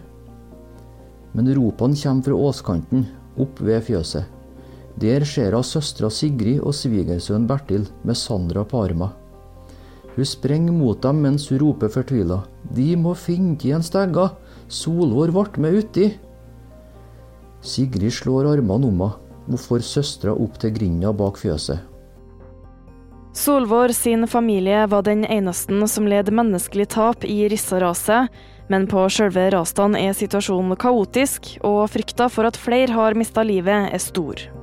Men 1.34 1.50
ropene 1.56 1.98
kommer 1.98 2.28
fra 2.28 2.38
åskanten, 2.50 3.08
opp 3.40 3.62
ved 3.64 3.82
fjøset. 3.88 4.28
Der 5.00 5.24
ser 5.26 5.56
hun 5.56 5.66
søstera 5.66 6.12
Sigrid 6.12 6.60
og 6.60 6.76
svigersønnen 6.76 7.48
Bertil 7.50 7.88
med 8.04 8.20
Sandra 8.20 8.66
på 8.68 8.84
armen. 8.84 9.14
Hun 10.12 10.28
sprenger 10.28 10.76
mot 10.76 11.00
dem 11.02 11.22
mens 11.24 11.48
hun 11.50 11.62
roper 11.62 11.90
fortvila. 11.90 12.42
De 12.76 12.90
må 13.00 13.16
finne 13.16 13.56
igjen 13.56 13.84
stegga! 13.86 14.34
Solvår 14.68 15.32
ble 15.32 15.64
med 15.64 15.80
uti! 15.80 16.10
Sigrid 17.62 18.14
slår 18.14 18.52
armene 18.52 18.90
om 18.90 19.06
henne 19.06 19.14
og 19.52 19.60
får 19.60 19.86
søstera 19.86 20.36
opp 20.38 20.60
til 20.62 20.74
grinda 20.76 21.14
bak 21.16 21.40
fjøset. 21.40 21.91
Solvår 23.34 23.88
sin 23.96 24.28
familie 24.28 24.86
var 24.88 25.02
den 25.08 25.26
eneste 25.26 25.88
som 25.88 26.08
led 26.08 26.32
menneskelig 26.36 26.90
tap 26.92 27.24
i 27.24 27.48
Rissa-raset, 27.50 28.28
men 28.68 28.88
på 28.92 29.06
sjølve 29.08 29.50
rasdagen 29.56 29.96
er 29.96 30.16
situasjonen 30.16 30.76
kaotisk, 30.80 31.54
og 31.64 31.86
frykta 31.94 32.28
for 32.32 32.48
at 32.48 32.60
flere 32.60 32.92
har 32.92 33.16
mista 33.16 33.44
livet, 33.48 33.88
er 33.92 34.04
stor. 34.04 34.61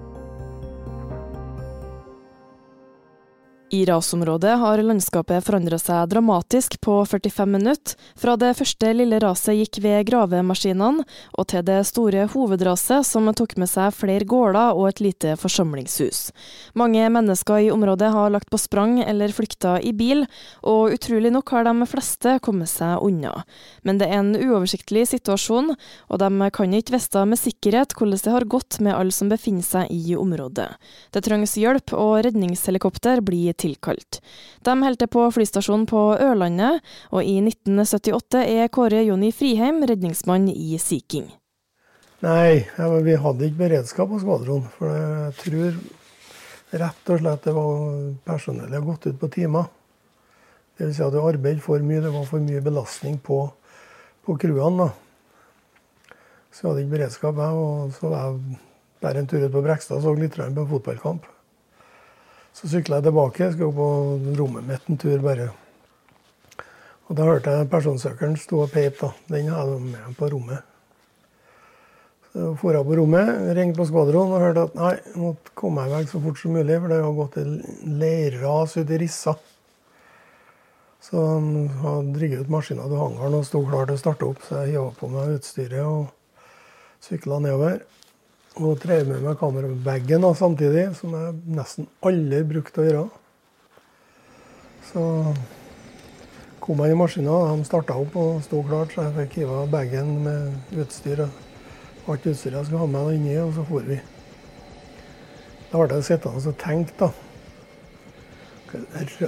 I 3.71 3.85
rasområdet 3.85 4.59
har 4.59 4.81
landskapet 4.81 5.45
forandra 5.45 5.77
seg 5.77 6.07
dramatisk 6.09 6.79
på 6.81 7.03
45 7.05 7.51
minutter, 7.53 7.99
fra 8.17 8.33
det 8.41 8.55
første 8.57 8.93
lille 8.97 9.19
raset 9.21 9.59
gikk 9.59 9.81
ved 9.85 10.07
gravemaskinene, 10.09 11.05
og 11.37 11.47
til 11.53 11.67
det 11.67 11.83
store 11.85 12.25
hovedraset 12.33 13.05
som 13.05 13.29
tok 13.37 13.59
med 13.61 13.69
seg 13.69 13.93
flere 13.93 14.25
gårder 14.25 14.73
og 14.73 14.87
et 14.89 15.03
lite 15.05 15.35
forsamlingshus. 15.37 16.31
Mange 16.81 17.03
mennesker 17.13 17.67
i 17.67 17.69
området 17.75 18.09
har 18.15 18.33
lagt 18.33 18.49
på 18.49 18.61
sprang 18.63 19.03
eller 19.05 19.35
flykta 19.37 19.77
i 19.85 19.93
bil, 19.93 20.25
og 20.65 20.97
utrolig 20.97 21.35
nok 21.35 21.53
har 21.53 21.69
de 21.69 21.91
fleste 21.93 22.39
kommet 22.41 22.73
seg 22.73 23.05
unna. 23.05 23.45
Men 23.85 24.01
det 24.01 24.09
er 24.09 24.23
en 24.23 24.33
uoversiktlig 24.33 25.05
situasjon, 25.13 25.75
og 26.09 26.25
de 26.25 26.51
kan 26.57 26.73
ikke 26.73 26.97
vite 26.97 27.27
med 27.29 27.43
sikkerhet 27.43 27.93
hvordan 27.93 28.25
det 28.25 28.33
har 28.33 28.49
gått 28.49 28.81
med 28.81 28.97
alle 28.97 29.13
som 29.13 29.29
befinner 29.29 29.67
seg 29.67 29.93
i 29.93 30.17
området. 30.17 30.71
Det 31.13 31.27
trengs 31.29 31.59
hjelp, 31.61 31.93
og 31.93 32.25
redningshelikopter 32.25 33.21
blir 33.21 33.58
tilkalt. 33.59 34.21
De 34.65 34.77
holdt 34.83 35.05
på 35.13 35.27
flystasjonen 35.35 35.87
på 35.91 36.05
Ørlandet, 36.17 36.81
og 37.13 37.27
i 37.27 37.39
1978 37.43 38.45
er 38.47 38.73
Kåre 38.73 39.03
Jonny 39.05 39.33
Friheim 39.35 39.83
redningsmann 39.89 40.49
i 40.53 40.79
Sea 40.83 41.05
King. 41.05 41.29
Nei, 42.25 42.67
vi 43.07 43.15
hadde 43.15 43.47
ikke 43.47 43.61
beredskap 43.61 44.09
på 44.11 44.19
skvadronen. 44.19 44.67
For 44.75 44.91
jeg 44.91 45.35
tror 45.39 46.79
rett 46.83 47.13
og 47.15 47.21
slett 47.23 47.45
det 47.47 47.55
var 47.55 47.77
personellet 48.27 48.87
gått 48.87 49.07
ut 49.07 49.21
på 49.21 49.31
timer. 49.37 49.69
Vil 50.79 50.91
si 50.95 51.03
at 51.03 51.15
det 51.15 51.23
arbeidet 51.23 51.63
for 51.63 51.83
mye. 51.83 52.03
Det 52.03 52.11
var 52.15 52.27
for 52.27 52.43
mye 52.43 52.63
belastning 52.65 53.21
på, 53.23 53.45
på 54.27 54.39
crewene. 54.43 54.89
Så 56.51 56.65
jeg 56.65 56.71
hadde 56.73 56.85
ikke 56.85 56.97
beredskap, 56.97 57.39
jeg. 57.39 57.63
Og 57.63 57.95
så 57.95 58.11
var 58.11 58.27
jeg 58.27 58.61
bare 59.03 59.23
en 59.23 59.31
tur 59.31 59.45
ut 59.45 59.55
på 59.55 59.63
Brekstad 59.63 60.01
og 60.01 60.07
så 60.07 60.15
litt 60.19 60.35
på 60.35 60.69
fotballkamp. 60.75 61.27
Så 62.57 62.71
sykla 62.71 62.99
jeg 62.99 63.09
tilbake. 63.09 63.51
Skulle 63.53 63.77
på 63.77 63.89
rommet 64.39 64.67
mitt 64.69 64.89
en 64.89 65.01
tur 65.01 65.19
bare. 65.25 65.51
Og 67.09 67.17
da 67.17 67.25
hørte 67.25 67.55
jeg 67.55 67.71
personsøkeren 67.73 68.37
stå 68.37 68.65
og 68.67 68.73
peip. 68.73 69.01
Den 69.33 69.53
hadde 69.53 69.77
jeg 69.79 69.93
med 69.93 70.17
på 70.19 70.29
rommet. 70.35 70.65
Så 72.29 72.51
for 72.61 72.77
jeg 72.77 72.85
på 72.85 72.97
rommet, 72.99 73.31
ringte 73.57 73.81
på 73.81 73.87
skvadronen 73.89 74.35
og 74.37 74.43
hørte 74.45 74.65
at 74.69 74.75
nei, 74.77 74.91
jeg 74.99 75.21
måtte 75.23 75.55
komme 75.57 75.87
meg 75.87 75.95
vekk 75.95 76.11
så 76.11 76.21
fort 76.27 76.41
som 76.41 76.53
mulig, 76.59 76.77
for 76.77 76.93
det 76.93 76.99
har 77.01 77.15
gått 77.17 77.39
et 77.41 77.87
leirras 78.03 78.77
ut 78.77 78.93
i 78.93 78.99
Rissa. 79.01 79.35
Så 81.09 81.23
han 81.25 81.71
hadde 81.81 82.21
rigget 82.21 82.45
ut 82.45 82.53
maskina 82.53 82.85
til 82.85 83.01
hangaren 83.01 83.39
og 83.39 83.47
sto 83.49 83.63
klar 83.65 83.89
til 83.89 83.97
å 83.97 84.03
starte 84.03 84.29
opp. 84.29 84.45
Så 84.45 84.61
jeg 84.61 84.75
hiva 84.75 84.91
på 84.99 85.09
meg 85.13 85.39
utstyret 85.39 85.81
og 85.87 86.13
sykla 87.07 87.41
nedover. 87.41 87.81
Og 88.59 88.81
drev 88.83 89.07
med 89.07 89.23
meg 89.23 89.37
kamerabagen 89.39 90.25
samtidig, 90.35 90.89
som 90.99 91.13
jeg 91.15 91.35
nesten 91.55 91.87
aldri 92.03 92.41
brukte 92.49 92.83
å 92.83 92.87
gjøre. 92.89 93.05
Så 94.89 95.03
kom 96.65 96.83
jeg 96.83 96.95
i 96.95 96.99
maskina, 96.99 97.37
de 97.55 97.67
starta 97.69 97.95
opp 98.01 98.17
og 98.19 98.41
sto 98.43 98.65
klart, 98.67 98.91
så 98.95 99.05
jeg 99.07 99.15
fikk 99.21 99.37
hiva 99.43 99.63
bagen 99.71 100.11
med 100.25 100.75
utstyr. 100.83 101.29
Alt 102.09 102.27
utstyret 102.27 102.59
jeg 102.59 102.67
skulle 102.67 102.83
ha 102.83 102.91
med 102.91 103.15
inni, 103.15 103.37
og 103.39 103.55
så 103.55 103.67
for 103.69 103.87
vi. 103.87 104.01
Da 105.69 105.85
ble 105.85 106.01
jeg 106.01 106.09
sittende 106.09 106.51
og 106.51 106.59
tenkt, 106.59 106.99
da. 106.99 107.13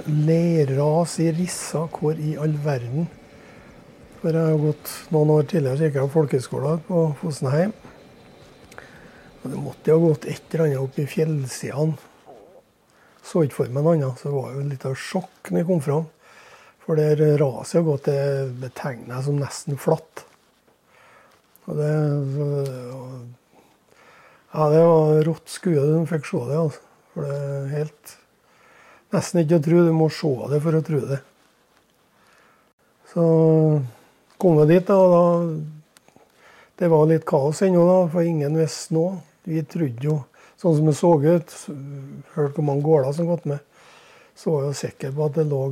Leirras 0.09 1.15
i 1.23 1.31
Rissa, 1.37 1.85
hvor 1.93 2.19
i 2.19 2.35
all 2.41 2.57
verden? 2.65 3.07
For 4.19 4.35
jeg 4.35 4.51
har 4.51 4.59
gått 4.61 4.91
noen 5.13 5.31
år 5.33 5.47
tidligere 5.49 5.79
så 5.79 5.87
gikk 5.87 5.95
jeg 5.97 6.09
på 6.09 6.15
folkehøyskolen 6.19 6.83
på 6.89 7.05
Fosenheim. 7.21 7.71
Og 9.41 9.49
det 9.49 9.59
måtte 9.59 9.89
jo 9.89 9.97
ha 9.97 10.07
gått 10.11 10.27
et 10.29 10.53
eller 10.53 10.67
annet 10.67 10.81
opp 10.83 10.97
i 11.01 11.07
fjellsidene. 11.09 11.97
Så 13.25 13.45
ikke 13.45 13.61
for 13.61 13.73
meg 13.73 13.85
noe 13.85 13.95
annet. 13.97 14.19
Så 14.19 14.29
det 14.29 14.35
var 14.37 14.53
jo 14.53 14.65
litt 14.65 14.87
av 14.89 14.97
sjokk 14.97 15.49
når 15.49 15.61
jeg 15.61 15.69
kom 15.69 15.83
fram. 15.85 16.07
For 16.81 16.97
det 16.97 17.37
raset 17.39 17.79
har 17.79 17.87
gått, 17.87 18.09
det 18.09 18.53
betegner 18.61 19.15
jeg 19.15 19.27
som 19.27 19.41
nesten 19.41 19.81
flatt. 19.81 20.25
Og 21.69 21.77
det 21.77 21.91
Ja, 24.51 24.65
det 24.67 24.81
var 24.83 25.21
rått 25.23 25.47
skue 25.47 25.79
du 25.79 26.05
fikk 26.09 26.25
se 26.27 26.41
det. 26.49 26.57
altså. 26.57 26.81
For 27.13 27.27
det 27.27 27.37
er 27.37 27.71
helt 27.75 28.17
Nesten 29.11 29.41
ikke 29.41 29.57
å 29.59 29.63
tro. 29.63 29.79
Du 29.83 29.91
må 29.91 30.07
se 30.13 30.31
det 30.51 30.61
for 30.63 30.77
å 30.77 30.83
tro 30.87 30.99
det. 31.03 31.17
Så 33.11 33.23
kom 34.39 34.59
vi 34.61 34.67
dit, 34.69 34.87
da. 34.87 34.95
da 34.95 35.23
Det 36.79 36.87
var 36.87 37.09
litt 37.09 37.25
kaos 37.27 37.59
ennå, 37.61 37.83
da, 37.89 37.97
for 38.13 38.23
ingen 38.23 38.55
visste 38.55 38.95
noe. 38.95 39.19
Vi 39.47 39.63
trodde 39.65 40.05
jo, 40.05 40.17
sånn 40.61 40.77
som 40.77 40.89
det 40.89 40.97
så 40.97 41.15
ut, 41.17 41.55
hørte 42.35 42.53
hvor 42.57 42.67
mange 42.67 42.85
gårder 42.85 43.15
som 43.17 43.29
gått 43.31 43.47
med, 43.49 43.63
så 44.37 44.53
var 44.53 44.67
jeg 44.69 44.79
sikker 44.81 45.15
på 45.15 45.25
at 45.25 45.39
det 45.39 45.47
lå 45.49 45.63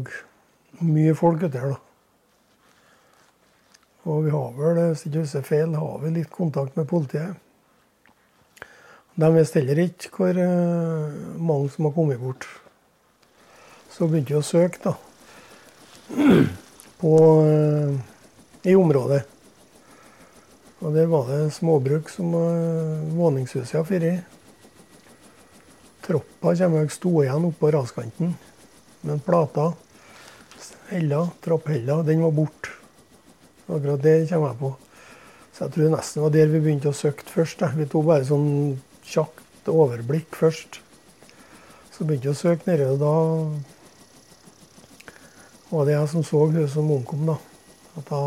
mye 0.85 1.13
folk 1.17 1.43
uti 1.45 1.61
her. 1.61 1.75
da. 1.75 1.83
Og 4.09 4.25
vi 4.25 4.33
har 4.33 4.53
vel, 4.55 4.79
hvis 4.89 5.05
ikke 5.05 5.23
husker 5.23 5.45
feil, 5.45 5.75
har 5.77 6.01
vi 6.01 6.13
litt 6.15 6.31
kontakt 6.33 6.77
med 6.79 6.87
politiet. 6.89 7.37
De 9.19 9.29
visste 9.35 9.59
heller 9.59 9.81
ikke 9.83 10.11
hvor 10.15 10.37
uh, 10.39 11.17
mange 11.35 11.69
som 11.73 11.89
har 11.89 11.95
kommet 11.97 12.21
bort. 12.21 12.47
Så 13.91 14.07
begynte 14.07 14.31
vi 14.31 14.39
å 14.39 14.45
søke 14.45 14.79
da, 14.85 14.93
på, 17.01 17.11
uh, 17.43 17.99
i 18.63 18.77
området. 18.79 19.25
Og 20.79 20.93
der 20.95 21.09
var 21.11 21.27
det 21.27 21.53
småbruk 21.57 22.09
som 22.11 22.31
uh, 22.35 23.07
våningshuset 23.17 23.75
har 23.75 23.87
vært. 23.87 24.23
Troppa 26.05 26.55
kommer 26.55 26.85
jeg 26.85 26.95
sto 26.95 27.11
igjen 27.21 27.47
oppå 27.49 27.71
raskanten. 27.75 28.31
Men 29.03 29.19
plata, 29.23 29.73
hella, 30.89 31.25
trapphella, 31.43 31.99
den 32.07 32.23
var 32.23 32.31
borte. 32.35 32.71
Akkurat 33.69 34.01
det 34.03 34.29
kommer 34.31 34.53
jeg 34.53 34.59
på. 34.63 34.71
Så 35.53 35.65
jeg 35.65 35.75
tror 35.75 35.91
nesten 35.93 36.19
det 36.19 36.23
var 36.23 36.33
der 36.37 36.53
vi 36.53 36.63
begynte 36.63 36.93
å 36.93 36.95
søke 36.95 37.27
først. 37.27 37.61
Vi 37.75 37.85
tok 37.91 38.07
bare 38.07 38.25
sånn 38.27 38.79
kjapt 39.03 39.69
overblikk 39.69 40.39
først. 40.39 40.79
Så 41.91 42.07
begynte 42.07 42.29
vi 42.29 42.33
å 42.33 42.39
søke 42.39 42.63
nedi, 42.71 42.87
og 42.87 42.99
da 43.03 43.13
var 45.69 45.85
det 45.85 45.97
jeg 45.97 46.11
som 46.15 46.23
så 46.25 46.45
hun 46.47 46.67
som 46.71 46.91
omkom, 46.95 47.27
da. 47.27 47.35
At 47.99 48.07
da 48.07 48.21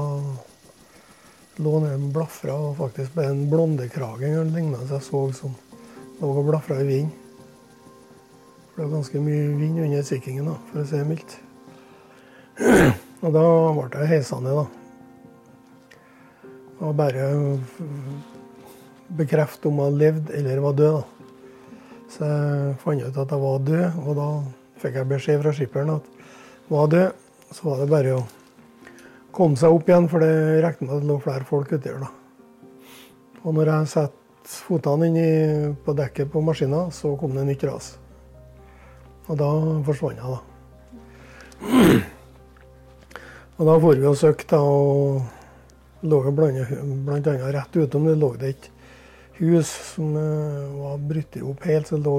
lå 1.62 1.78
nede 1.82 1.98
og 1.98 2.12
blafra, 2.14 2.56
og 2.56 2.76
faktisk 2.80 3.14
ble 3.16 3.28
en 3.30 3.46
blondekrage 3.50 4.28
eller 4.28 4.50
lignende 4.50 4.86
så 4.88 4.98
jeg 4.98 5.06
så 5.08 5.22
som 5.40 5.56
lå 6.20 6.30
og 6.30 6.46
blafra 6.50 6.80
i 6.82 6.88
vinden. 6.88 7.18
For 8.72 8.80
det 8.80 8.86
var 8.86 8.94
ganske 8.96 9.20
mye 9.20 9.48
vind 9.58 9.80
under 9.84 10.04
sikkingen, 10.06 10.46
da, 10.48 10.54
for 10.70 10.80
å 10.80 10.86
si 10.88 10.96
det 10.96 11.08
mildt. 11.08 11.34
Og 13.22 13.34
da 13.34 13.42
ble 13.76 13.88
jeg 14.00 14.10
heisende, 14.14 14.54
da. 14.56 14.64
Og 16.82 16.94
bare 16.98 17.26
bekrefte 19.12 19.68
om 19.68 19.82
jeg 19.84 19.98
levde 20.00 20.34
eller 20.38 20.62
var 20.64 20.78
død. 20.78 20.96
da. 20.96 21.04
Så 22.12 22.28
jeg 22.28 22.76
fant 22.82 23.04
ut 23.04 23.20
at 23.22 23.34
jeg 23.36 23.44
var 23.44 23.66
død, 23.68 24.00
og 24.06 24.16
da 24.18 24.28
fikk 24.82 24.98
jeg 24.98 25.10
beskjed 25.12 25.42
fra 25.42 25.52
skipperen 25.56 25.94
at 25.98 26.08
jeg 26.16 26.72
var 26.72 26.90
død. 26.96 27.20
Så 27.52 27.68
var 27.68 27.82
det 27.82 27.92
bare 27.92 28.16
å 28.16 28.24
komme 29.32 29.58
seg 29.58 29.72
opp 29.74 29.88
igjen, 29.88 30.08
for 30.12 30.22
det 30.22 30.62
regner 30.64 30.88
med 30.88 30.96
at 30.96 31.02
det 31.02 31.08
lå 31.10 31.18
flere 31.24 31.48
folk 31.48 31.72
uti 31.72 31.90
her. 31.90 32.06
Og 33.42 33.56
når 33.56 33.70
jeg 33.72 33.90
satte 33.96 34.56
fotene 34.66 35.08
inn 35.08 35.76
på 35.84 35.94
dekket 35.96 36.30
på 36.32 36.42
maskina, 36.44 36.84
så 36.94 37.14
kom 37.18 37.34
det 37.36 37.46
nytt 37.48 37.64
ras. 37.68 37.94
Og 39.30 39.38
da 39.38 39.48
forsvant 39.86 40.18
jeg, 40.18 40.28
da. 40.34 40.40
Og 43.58 43.68
da 43.68 43.74
får 43.78 43.98
vi 44.00 44.06
og 44.10 44.18
søkte, 44.18 44.58
og 44.58 45.22
lå 46.02 46.20
annet 46.26 47.28
rett 47.54 47.76
utom 47.78 48.08
det 48.08 48.16
lå 48.18 48.32
det 48.40 48.48
et 48.56 48.70
hus 49.38 49.68
som 49.94 50.16
eh, 50.18 50.72
var 50.80 50.98
brutt 50.98 51.38
opp 51.46 51.66
helt, 51.68 51.88
så 51.88 51.98
lå 52.00 52.16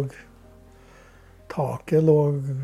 taket 1.51 2.03
lå 2.03 2.17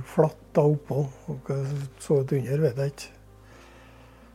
flatt 0.08 0.62
oppå. 0.64 1.06
Og 1.30 1.48
hva 1.48 1.60
så 2.00 2.22
ut 2.24 2.36
under, 2.40 2.68
vet 2.68 2.84
jeg 2.84 2.96
ikke. 2.96 3.19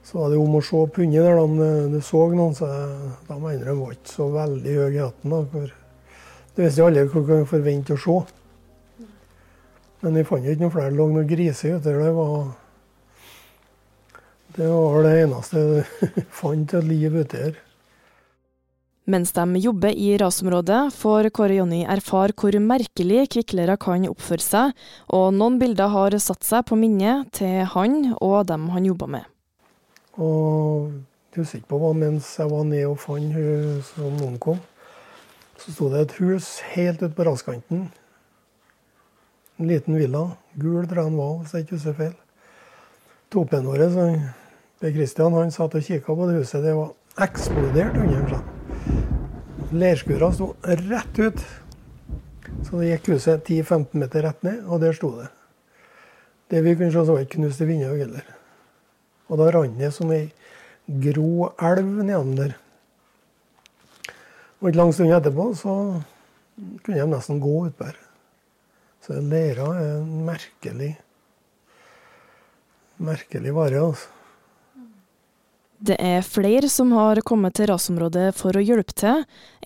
Så 0.05 0.19
var 0.19 0.31
det 0.31 0.39
om 0.39 0.59
å 0.59 0.61
se 0.63 0.77
opp 0.77 0.99
hunden 1.01 1.25
der, 1.25 1.39
om 1.41 1.55
du 1.93 2.01
så 2.05 2.27
noen, 2.35 2.55
så 2.57 2.69
da 3.25 3.39
andre 3.39 3.77
var 3.79 3.95
ikke 3.95 4.13
så 4.13 4.29
veldig 4.35 4.75
høye 4.77 4.93
i 4.93 5.01
hatten. 5.01 5.33
da, 5.33 5.41
for 5.53 5.73
Du 6.55 6.63
visste 6.63 6.85
aldri 6.85 7.07
hva 7.07 7.23
du 7.23 7.29
kunne 7.31 7.49
forvente 7.49 7.97
å 7.97 8.03
se. 8.05 8.19
Men 10.05 10.19
vi 10.21 10.27
fant 10.29 10.45
ikke 10.45 10.61
noen 10.61 10.75
flere. 10.75 10.93
Det 10.93 10.99
lå 11.01 11.09
noen 11.09 11.31
griser 11.31 11.79
ute 11.79 11.89
der. 11.89 11.97
Det 14.55 14.69
var 14.71 15.03
det 15.07 15.15
eneste 15.23 15.63
jeg 16.05 16.27
fant 16.31 16.75
av 16.77 16.85
liv 16.87 17.17
ute 17.17 17.41
her. 17.41 17.57
Mens 19.05 19.35
de 19.37 19.61
jobber 19.61 19.93
i 19.93 20.15
rasområdet, 20.21 20.93
får 20.97 21.29
Kåre 21.37 21.59
Jonny 21.59 21.83
erfare 21.85 22.33
hvor 22.41 22.57
merkelig 22.57 23.27
kviklere 23.35 23.77
kan 23.81 24.07
oppføre 24.09 24.45
seg, 24.45 24.73
og 25.13 25.35
noen 25.37 25.59
bilder 25.61 25.93
har 25.93 26.17
satt 26.25 26.45
seg 26.47 26.65
på 26.71 26.79
minnet 26.81 27.29
til 27.37 27.67
han 27.75 28.15
og 28.15 28.47
dem 28.49 28.71
han 28.73 28.89
jobber 28.89 29.11
med. 29.19 29.34
Og 30.19 30.93
jeg 31.35 31.43
husker 31.43 31.59
ikke 31.59 31.73
på 31.73 31.81
hva 31.83 31.91
mens 31.99 32.29
jeg 32.39 32.51
var 32.51 32.65
nede 32.69 32.87
og 32.93 33.01
fant 33.03 33.35
hun 33.35 33.81
som 33.89 34.17
noen 34.21 34.39
kom. 34.39 34.61
så 35.59 35.73
sto 35.73 35.89
det 35.91 36.01
et 36.01 36.17
hus 36.21 36.61
helt 36.75 37.03
ute 37.03 37.15
på 37.15 37.25
raskanten. 37.27 37.89
En 39.59 39.67
liten 39.67 39.97
villa. 39.97 40.37
Gul 40.55 40.87
tror 40.87 41.03
jeg 41.03 41.11
den 41.11 41.19
var, 41.19 41.37
hvis 41.39 41.55
jeg 41.55 41.65
ikke 41.65 41.77
husker 41.77 41.99
feil. 41.99 42.15
Topen 43.31 43.67
vår, 43.67 43.85
Per 44.81 44.93
Kristian, 44.93 45.33
han 45.33 45.51
satt 45.55 45.75
og 45.75 45.83
kikka 45.83 46.15
på 46.15 46.27
det 46.29 46.39
huset. 46.43 46.63
Det 46.63 46.75
var 46.77 46.91
eksplodert 47.25 47.95
under 47.97 48.27
seg. 48.35 49.73
Leirskura 49.75 50.31
sto 50.35 50.51
rett 50.63 51.19
ut. 51.19 51.45
Så 52.67 52.81
det 52.81 52.91
gikk 52.91 53.15
huset 53.15 53.49
10-15 53.49 54.03
meter 54.03 54.27
rett 54.27 54.43
ned, 54.47 54.63
og 54.67 54.83
der 54.83 54.95
sto 54.95 55.15
det. 55.19 55.31
Det 56.51 56.63
vi 56.67 56.75
kunne 56.77 56.93
se, 56.93 57.01
så 57.01 57.15
var 57.15 57.25
ikke 57.25 57.39
knuste 57.39 57.67
vinduer 57.67 57.97
heller. 58.03 58.34
Og 59.29 59.41
da 59.41 59.51
rant 59.55 59.79
det 59.79 59.91
som 59.97 60.13
ei 60.13 60.27
grå 60.87 61.53
elv 61.65 62.03
nedom 62.05 62.35
der. 62.37 62.57
Og 64.61 64.69
ikke 64.69 64.81
lang 64.81 64.93
stund 64.97 65.15
etterpå 65.15 65.51
så 65.59 65.77
kunne 66.85 66.99
de 66.99 67.07
nesten 67.11 67.41
gå 67.43 67.55
utpå 67.69 67.89
her. 67.89 67.97
Så 69.05 69.21
leira 69.21 69.69
er 69.77 69.99
en 69.99 70.23
merkelig 70.25 70.95
merkelig 73.05 73.55
vare, 73.55 73.81
altså. 73.81 74.09
Det 75.85 75.97
er 76.01 76.23
flere 76.25 76.69
som 76.73 76.95
har 76.97 77.19
kommet 77.29 77.59
til 77.59 77.67
rasområdet 77.69 78.31
for 78.39 78.57
å 78.57 78.63
hjelpe 78.65 78.95
til. 78.97 79.19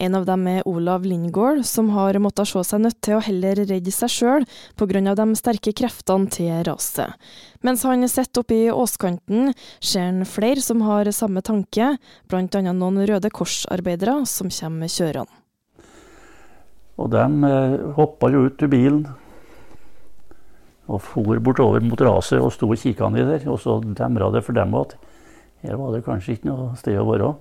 En 0.03 0.17
av 0.19 0.25
dem 0.27 0.49
er 0.51 0.65
Olav 0.67 1.05
Lindgård, 1.07 1.61
som 1.69 1.93
har 1.95 2.17
måttet 2.19 2.49
se 2.51 2.63
seg 2.67 2.81
nødt 2.83 2.97
til 3.07 3.15
å 3.15 3.21
heller 3.23 3.61
redde 3.61 3.93
seg 3.95 4.11
sjøl 4.11 4.47
pga. 4.75 5.15
de 5.15 5.27
sterke 5.39 5.71
kreftene 5.71 6.27
til 6.27 6.65
raset. 6.67 7.15
Mens 7.63 7.85
han 7.87 8.03
sitter 8.09 8.43
oppe 8.43 8.57
i 8.57 8.73
åskanten, 8.73 9.53
ser 9.79 10.09
han 10.09 10.25
flere 10.27 10.61
som 10.61 10.83
har 10.83 11.07
samme 11.13 11.39
tanke, 11.41 11.95
bl.a. 12.27 12.63
noen 12.73 13.07
Røde 13.07 13.31
Kors-arbeidere 13.31 14.27
som 14.27 14.51
kommer 14.51 14.91
kjørende. 14.91 15.31
Og 16.99 17.13
de 17.15 17.23
eh, 17.47 17.79
hoppa 17.95 18.33
jo 18.35 18.49
ut 18.49 18.59
til 18.59 18.73
bilen 18.75 19.05
og 20.89 20.99
for 21.05 21.39
bortover 21.39 21.85
mot 21.85 22.01
raset 22.01 22.41
og 22.41 22.51
sto 22.51 22.73
og 22.73 22.81
kikka 22.81 23.13
ned 23.13 23.29
der. 23.29 23.47
Og 23.47 23.61
så 23.63 23.79
demra 23.85 24.33
det 24.35 24.43
for 24.43 24.57
dem 24.57 24.75
at 24.75 24.97
her 25.63 25.79
var 25.79 25.93
det 25.95 26.05
kanskje 26.07 26.37
ikke 26.37 26.51
noe 26.51 26.73
sted 26.79 26.99
å 26.99 27.07
være. 27.09 27.33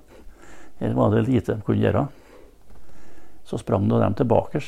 Her 0.81 0.93
var 0.97 1.13
det 1.13 1.27
lite 1.27 1.57
de 1.57 1.65
kunne 1.65 1.83
gjøre. 1.83 2.07
Så 3.47 3.59
sprang 3.61 3.87
de 3.89 4.13
tilbake 4.17 4.61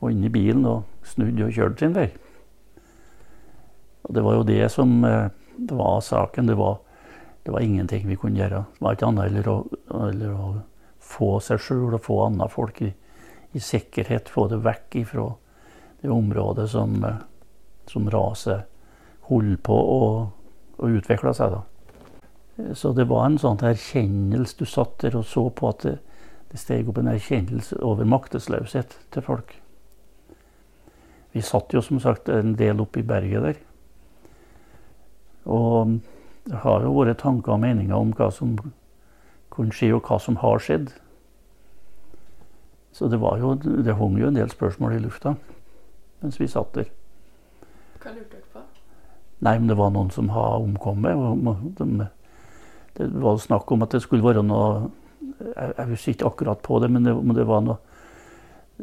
og 0.00 0.10
inn 0.12 0.24
i 0.26 0.32
bilen 0.32 0.66
og 0.68 1.06
snudde 1.06 1.46
og 1.46 1.54
kjørte 1.54 1.84
sin 1.84 1.94
vei. 1.96 2.08
Og 4.06 4.14
Det 4.14 4.22
var 4.22 4.36
jo 4.36 4.46
det 4.46 4.68
som 4.70 5.04
eh, 5.04 5.30
det 5.56 5.74
var 5.74 6.00
saken. 6.00 6.46
Det 6.46 6.54
var, 6.54 6.78
det 7.42 7.52
var 7.52 7.60
ingenting 7.60 8.06
vi 8.08 8.16
kunne 8.16 8.38
gjøre. 8.38 8.64
Det 8.76 8.84
var 8.84 8.96
ikke 8.96 9.08
annet 9.08 9.28
heller 9.28 9.48
å, 9.50 9.56
eller 10.08 10.34
å 10.36 10.50
få 11.00 11.36
seg 11.40 11.62
sjøl 11.62 11.96
og 11.96 12.04
få 12.04 12.20
andre 12.26 12.48
folk 12.52 12.82
i, 12.84 12.92
i, 13.52 13.62
sikkerhet. 13.62 14.28
Få 14.28 14.46
det 14.52 14.60
vekk 14.66 15.00
ifra 15.02 15.30
det 16.02 16.12
området 16.12 16.68
som, 16.70 16.98
eh, 17.04 17.22
som 17.90 18.10
raset 18.12 18.68
holdt 19.30 19.62
på 19.66 19.74
å 19.74 20.02
og 20.78 20.98
utvikla 21.00 21.32
seg. 21.36 21.56
da. 21.56 22.74
Så 22.74 22.92
det 22.96 23.08
var 23.08 23.26
en 23.26 23.38
sånn 23.38 23.60
erkjennelse. 23.60 24.56
Du 24.58 24.64
satt 24.64 24.98
der 25.04 25.16
og 25.18 25.26
så 25.28 25.48
på 25.50 25.70
at 25.72 25.84
det, 25.84 25.98
det 26.52 26.60
steg 26.60 26.88
opp 26.88 26.98
en 27.02 27.12
erkjennelse 27.12 27.78
over 27.84 28.08
maktesløshet 28.08 28.98
til 29.12 29.24
folk. 29.24 29.56
Vi 31.36 31.42
satt 31.44 31.74
jo 31.76 31.82
som 31.84 32.00
sagt 32.00 32.30
en 32.32 32.54
del 32.56 32.80
oppe 32.80 33.02
i 33.02 33.06
berget 33.06 33.44
der. 33.44 33.58
Og 35.52 35.98
det 36.46 36.62
har 36.62 36.86
jo 36.86 36.94
vært 36.96 37.20
tanker 37.20 37.56
og 37.56 37.60
meninger 37.60 37.96
om 37.96 38.14
hva 38.16 38.30
som 38.32 38.56
kunne 39.52 39.74
skje, 39.74 39.92
og 39.96 40.08
hva 40.08 40.18
som 40.22 40.38
har 40.40 40.62
skjedd. 40.62 40.94
Så 42.96 43.10
det, 43.12 43.20
var 43.20 43.36
jo, 43.42 43.52
det 43.60 43.98
hung 43.98 44.16
jo 44.16 44.30
en 44.30 44.38
del 44.38 44.48
spørsmål 44.50 44.96
i 44.96 45.02
lufta 45.04 45.36
mens 46.22 46.40
vi 46.40 46.48
satt 46.48 46.72
der. 46.74 46.88
Hva 48.00 48.14
lurte 48.14 48.38
dere 48.38 48.48
på? 48.54 48.65
Nei, 49.38 49.58
men 49.58 49.68
det 49.68 49.76
var 49.76 49.90
noen 49.92 50.10
som 50.12 50.30
har 50.32 50.62
omkommet. 50.62 51.76
De, 51.76 52.06
det 52.96 53.08
var 53.20 53.40
snakk 53.40 53.72
om 53.72 53.84
at 53.84 53.92
det 53.92 54.00
skulle 54.04 54.24
være 54.24 54.44
noe 54.46 54.88
Jeg, 55.36 55.72
jeg 55.76 55.88
husker 55.90 56.12
ikke 56.14 56.28
akkurat 56.30 56.62
på 56.64 56.78
det, 56.80 56.88
men 56.88 57.04
det, 57.04 57.12
men 57.12 57.36
det 57.36 57.44
var 57.48 57.60
noe, 57.64 57.76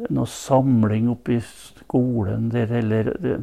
noe 0.06 0.26
samling 0.30 1.08
oppe 1.10 1.34
i 1.34 1.40
skolen 1.42 2.46
der, 2.52 2.70
eller 2.78 3.10
det, 3.18 3.38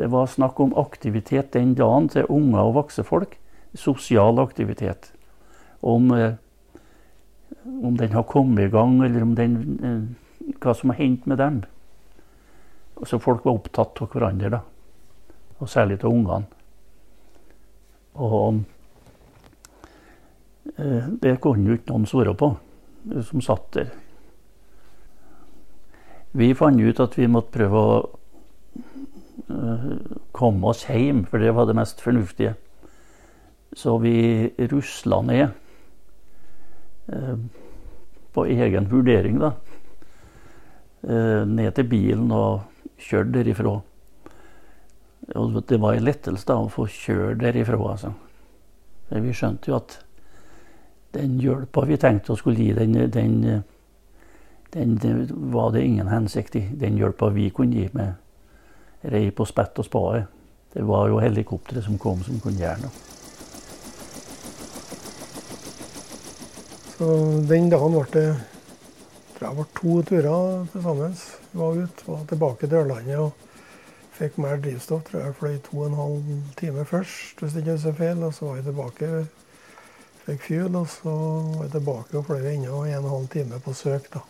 det, 0.00 0.08
var 0.10 0.26
snakk 0.30 0.58
om 0.64 0.74
aktivitet 0.80 1.52
den 1.54 1.76
dagen 1.78 2.08
til 2.10 2.26
unger 2.32 2.64
og 2.64 2.74
voksne 2.80 3.06
folk. 3.06 3.36
Sosial 3.78 4.40
aktivitet. 4.42 5.12
Om, 5.86 6.10
eh, 6.16 6.34
om 7.78 7.94
den 8.00 8.16
har 8.16 8.26
kommet 8.26 8.66
i 8.66 8.72
gang, 8.74 8.98
eller 9.06 9.22
om 9.22 9.36
den, 9.38 9.58
eh, 9.78 10.54
hva 10.58 10.74
som 10.74 10.90
har 10.90 10.98
hendt 11.04 11.28
med 11.30 11.38
dem. 11.38 11.62
Så 13.06 13.22
folk 13.22 13.46
var 13.46 13.60
opptatt 13.60 14.02
av 14.02 14.10
hverandre, 14.10 14.56
da 14.56 14.64
og 15.58 15.68
særlig 15.68 15.98
til 16.00 16.08
ungene. 16.08 16.46
Og 18.16 18.62
eh, 20.78 21.08
det 21.22 21.38
kunne 21.40 21.68
jo 21.68 21.76
ikke 21.76 21.92
noen 21.92 22.08
svare 22.08 22.34
på, 22.36 22.50
som 23.28 23.44
satt 23.44 23.66
der. 23.76 23.90
Vi 26.36 26.52
fant 26.56 26.80
ut 26.80 27.00
at 27.00 27.16
vi 27.16 27.28
måtte 27.32 27.54
prøve 27.56 27.82
å 27.82 27.98
eh, 29.48 29.90
komme 30.36 30.72
oss 30.72 30.86
hjem, 30.88 31.24
for 31.28 31.40
det 31.40 31.54
var 31.56 31.68
det 31.68 31.78
mest 31.78 32.02
fornuftige. 32.04 32.56
Så 33.76 33.98
vi 34.00 34.48
rusla 34.72 35.20
ned 35.24 35.46
eh, 37.12 37.36
på 38.32 38.48
egen 38.52 38.92
vurdering, 38.92 39.40
da. 39.40 39.56
Ned 41.06 41.70
til 41.76 41.86
bilen 41.86 42.32
og 42.34 42.64
kjørte 42.98 43.36
derifra. 43.36 43.76
Og 45.34 45.62
det 45.66 45.80
var 45.82 45.96
en 45.96 46.04
lettelse 46.06 46.46
da 46.46 46.58
å 46.62 46.70
få 46.70 46.86
kjøre 46.86 47.34
derifra, 47.40 47.78
altså. 47.90 48.12
Vi 49.10 49.32
skjønte 49.34 49.70
jo 49.70 49.78
at 49.78 49.98
den 51.16 51.38
hjelpa 51.40 51.84
vi 51.86 51.98
tenkte 51.98 52.34
å 52.34 52.38
skulle 52.38 52.60
gi, 52.60 52.72
den, 52.76 52.94
den, 53.10 53.62
den, 54.74 54.94
den 55.02 55.26
var 55.54 55.72
det 55.74 55.84
ingen 55.86 56.10
hensikt 56.10 56.56
i. 56.58 56.64
Den 56.78 56.98
hjelpa 56.98 57.30
vi 57.34 57.48
kunne 57.54 57.78
gi 57.78 57.88
med 57.96 59.10
rei 59.10 59.30
på 59.30 59.46
spett 59.48 59.78
og 59.78 59.86
spade. 59.86 60.24
Det 60.74 60.84
var 60.86 61.08
jo 61.08 61.22
helikopteret 61.22 61.86
som 61.86 61.98
kom 61.98 62.22
som 62.26 62.40
kunne 62.42 62.60
gjøre 62.60 62.82
noe. 62.84 63.04
Så 66.96 67.08
den 67.48 67.70
dagen 67.72 67.92
ble 67.92 68.06
det 68.12 68.28
tror 69.36 69.50
jeg 69.50 69.56
ble 69.58 69.66
to 69.76 69.96
turer 70.08 70.68
til 70.72 70.84
sammen. 70.84 71.16
Var 71.56 71.82
ute, 71.82 72.06
var 72.08 72.22
tilbake 72.28 72.68
til 72.68 72.78
Ørlandet 72.80 73.18
fikk 74.16 74.38
mer 74.42 74.60
drivstoff. 74.62 75.06
Tror 75.08 75.22
jeg 75.22 75.36
fløy 75.40 75.58
to 75.66 75.80
og 75.80 75.90
en 75.90 75.98
halv 76.00 76.30
time 76.60 76.86
først, 76.88 77.40
hvis 77.40 77.58
ikke 77.58 77.72
jeg 77.72 77.80
husker 77.80 77.98
feil. 78.00 78.24
Og 78.26 78.34
så 78.34 78.48
var 78.48 78.60
jeg 78.60 78.68
tilbake, 78.70 79.12
fikk 80.26 80.48
fuel, 80.48 80.80
og 80.80 80.88
så 80.92 81.18
var 81.56 81.68
jeg 81.68 81.74
tilbake 81.76 82.18
og 82.18 82.26
fløy 82.30 82.48
enda 82.54 82.72
en 82.72 82.72
og 82.72 82.88
en 82.90 83.12
halv 83.16 83.28
time 83.36 83.60
på 83.64 83.76
søk. 83.76 84.10
da. 84.14 84.24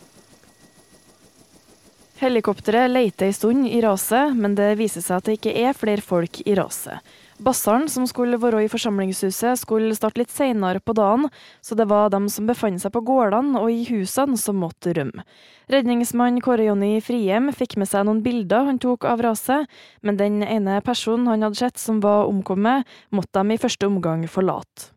Helikopteret 2.17 2.89
leter 2.89 3.27
en 3.27 3.33
stund 3.33 3.67
i 3.69 3.81
raset, 3.85 4.33
men 4.33 4.55
det 4.57 4.71
viser 4.79 5.03
seg 5.05 5.19
at 5.19 5.27
det 5.27 5.37
ikke 5.37 5.53
er 5.67 5.77
flere 5.77 6.01
folk 6.01 6.39
i 6.49 6.55
raset. 6.57 6.97
Bassaren 7.37 7.85
som 7.89 8.07
skulle 8.09 8.39
være 8.41 8.63
i 8.65 8.69
forsamlingshuset, 8.71 9.59
skulle 9.61 9.95
starte 9.95 10.23
litt 10.23 10.33
senere 10.33 10.81
på 10.81 10.95
dagen, 10.97 11.27
så 11.61 11.77
det 11.77 11.85
var 11.91 12.09
dem 12.09 12.25
som 12.33 12.47
befant 12.49 12.81
seg 12.81 12.95
på 12.95 13.03
gårdene 13.05 13.61
og 13.61 13.69
i 13.69 13.83
husene 13.91 14.39
som 14.41 14.57
måtte 14.63 14.95
rømme. 14.97 15.21
Redningsmann 15.69 16.39
Kåre 16.41 16.65
Jonny 16.65 16.97
Frihjem 17.03 17.51
fikk 17.53 17.75
med 17.77 17.91
seg 17.91 18.07
noen 18.07 18.23
bilder 18.25 18.65
han 18.71 18.81
tok 18.81 19.05
av 19.05 19.21
raset, 19.21 19.69
men 20.01 20.17
den 20.17 20.41
ene 20.41 20.79
personen 20.81 21.29
han 21.29 21.45
hadde 21.45 21.61
sett 21.61 21.77
som 21.81 22.01
var 22.01 22.25
omkommet, 22.31 22.89
måtte 23.13 23.43
de 23.43 23.53
i 23.53 23.61
første 23.61 23.85
omgang 23.85 24.25
forlate. 24.31 24.89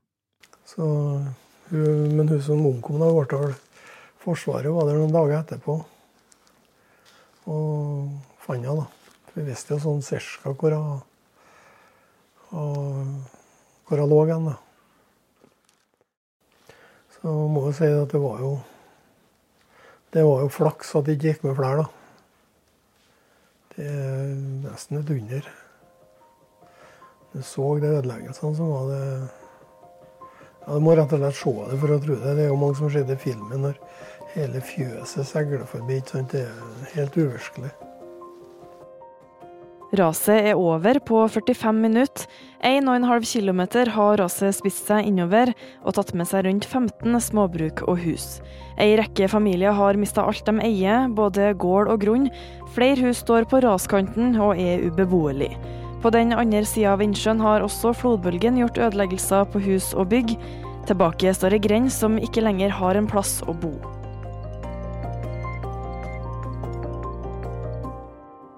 Så, 0.64 0.86
men 1.68 2.30
hun 2.30 2.40
som 2.46 2.64
omkom, 2.64 3.02
da 3.02 3.10
ble 3.12 3.42
vel 3.44 3.58
Forsvaret 4.20 4.68
var 4.68 4.84
der 4.84 4.98
noen 5.00 5.14
dager 5.14 5.38
etterpå 5.38 5.78
og 7.48 8.10
fant 8.44 8.66
henne. 8.66 8.82
da. 8.82 9.30
Vi 9.32 9.46
visste 9.46 9.74
jo 9.74 9.80
sånn 9.80 10.02
cirka 10.04 10.52
hvor 10.52 10.76
hun 10.76 10.98
hvor 12.50 14.02
hun 14.02 14.10
lå 14.10 14.20
hen. 14.30 14.50
Så 17.16 17.38
må 17.52 17.66
jeg 17.68 17.78
si 17.78 17.88
at 17.94 18.12
det 18.12 18.20
var 18.22 18.42
jo 18.42 18.58
det 20.10 20.22
var 20.26 20.40
jo 20.42 20.50
flaks 20.50 20.94
at 20.98 21.06
det 21.06 21.14
ikke 21.14 21.28
gikk 21.28 21.44
med 21.46 21.54
flere, 21.54 21.82
da. 21.84 21.84
Det 23.76 23.84
er 23.86 24.32
nesten 24.64 24.98
et 24.98 25.12
under. 25.14 25.50
Du 27.30 27.42
så 27.46 27.66
de 27.78 27.92
ødeleggelsene 27.92 28.56
som 28.58 28.72
var 28.72 28.88
det 28.90 29.04
ja, 30.66 30.74
Du 30.74 30.80
må 30.82 30.96
rett 30.98 31.14
og 31.14 31.22
slett 31.22 31.38
se 31.38 31.52
det 31.70 31.78
for 31.78 31.94
å 31.94 32.00
tro 32.02 32.16
det. 32.16 32.34
Det 32.34 32.44
er 32.44 32.50
jo 32.50 32.58
mange 32.58 32.78
som 32.80 32.90
ser 32.90 33.06
det 33.06 33.20
i 33.20 33.22
filmen 33.22 33.62
når 33.68 33.78
hele 34.34 34.64
fjøset 34.66 35.30
seiler 35.30 35.62
forbi. 35.70 36.00
Det 36.02 36.42
er 36.42 36.90
helt 36.96 37.16
uvirkelig. 37.20 37.70
Raset 39.90 40.46
er 40.52 40.54
over 40.54 41.00
på 41.02 41.24
45 41.26 41.74
minutter. 41.74 42.26
1,5 42.62 43.24
km 43.26 43.60
har 43.90 44.20
raset 44.20 44.54
spist 44.54 44.86
seg 44.86 45.08
innover 45.08 45.50
og 45.82 45.96
tatt 45.96 46.12
med 46.14 46.28
seg 46.30 46.44
rundt 46.46 46.68
15 46.68 47.18
småbruk 47.26 47.82
og 47.88 47.98
hus. 48.04 48.38
Ei 48.78 48.94
rekke 49.00 49.26
familier 49.32 49.74
har 49.74 49.98
mista 49.98 50.22
alt 50.22 50.46
de 50.46 50.54
eier, 50.62 51.08
både 51.10 51.50
gård 51.58 51.90
og 51.90 52.04
grunn. 52.04 52.30
Flere 52.76 53.02
hus 53.08 53.24
står 53.24 53.50
på 53.50 53.64
raskanten 53.66 54.38
og 54.38 54.60
er 54.62 54.86
ubeboelige. 54.86 55.58
På 56.00 56.14
den 56.14 56.32
andre 56.32 56.62
sida 56.64 56.94
av 56.94 57.02
innsjøen 57.02 57.42
har 57.42 57.66
også 57.66 57.90
flodbølgen 57.92 58.62
gjort 58.62 58.78
ødeleggelser 58.78 59.50
på 59.50 59.60
hus 59.66 59.90
og 59.92 60.12
bygg. 60.14 60.36
Tilbake 60.86 61.34
står 61.34 61.58
ei 61.58 61.64
grend 61.66 61.90
som 61.92 62.14
ikke 62.22 62.46
lenger 62.46 62.78
har 62.78 62.96
en 62.96 63.10
plass 63.10 63.40
å 63.50 63.58
bo. 63.58 63.74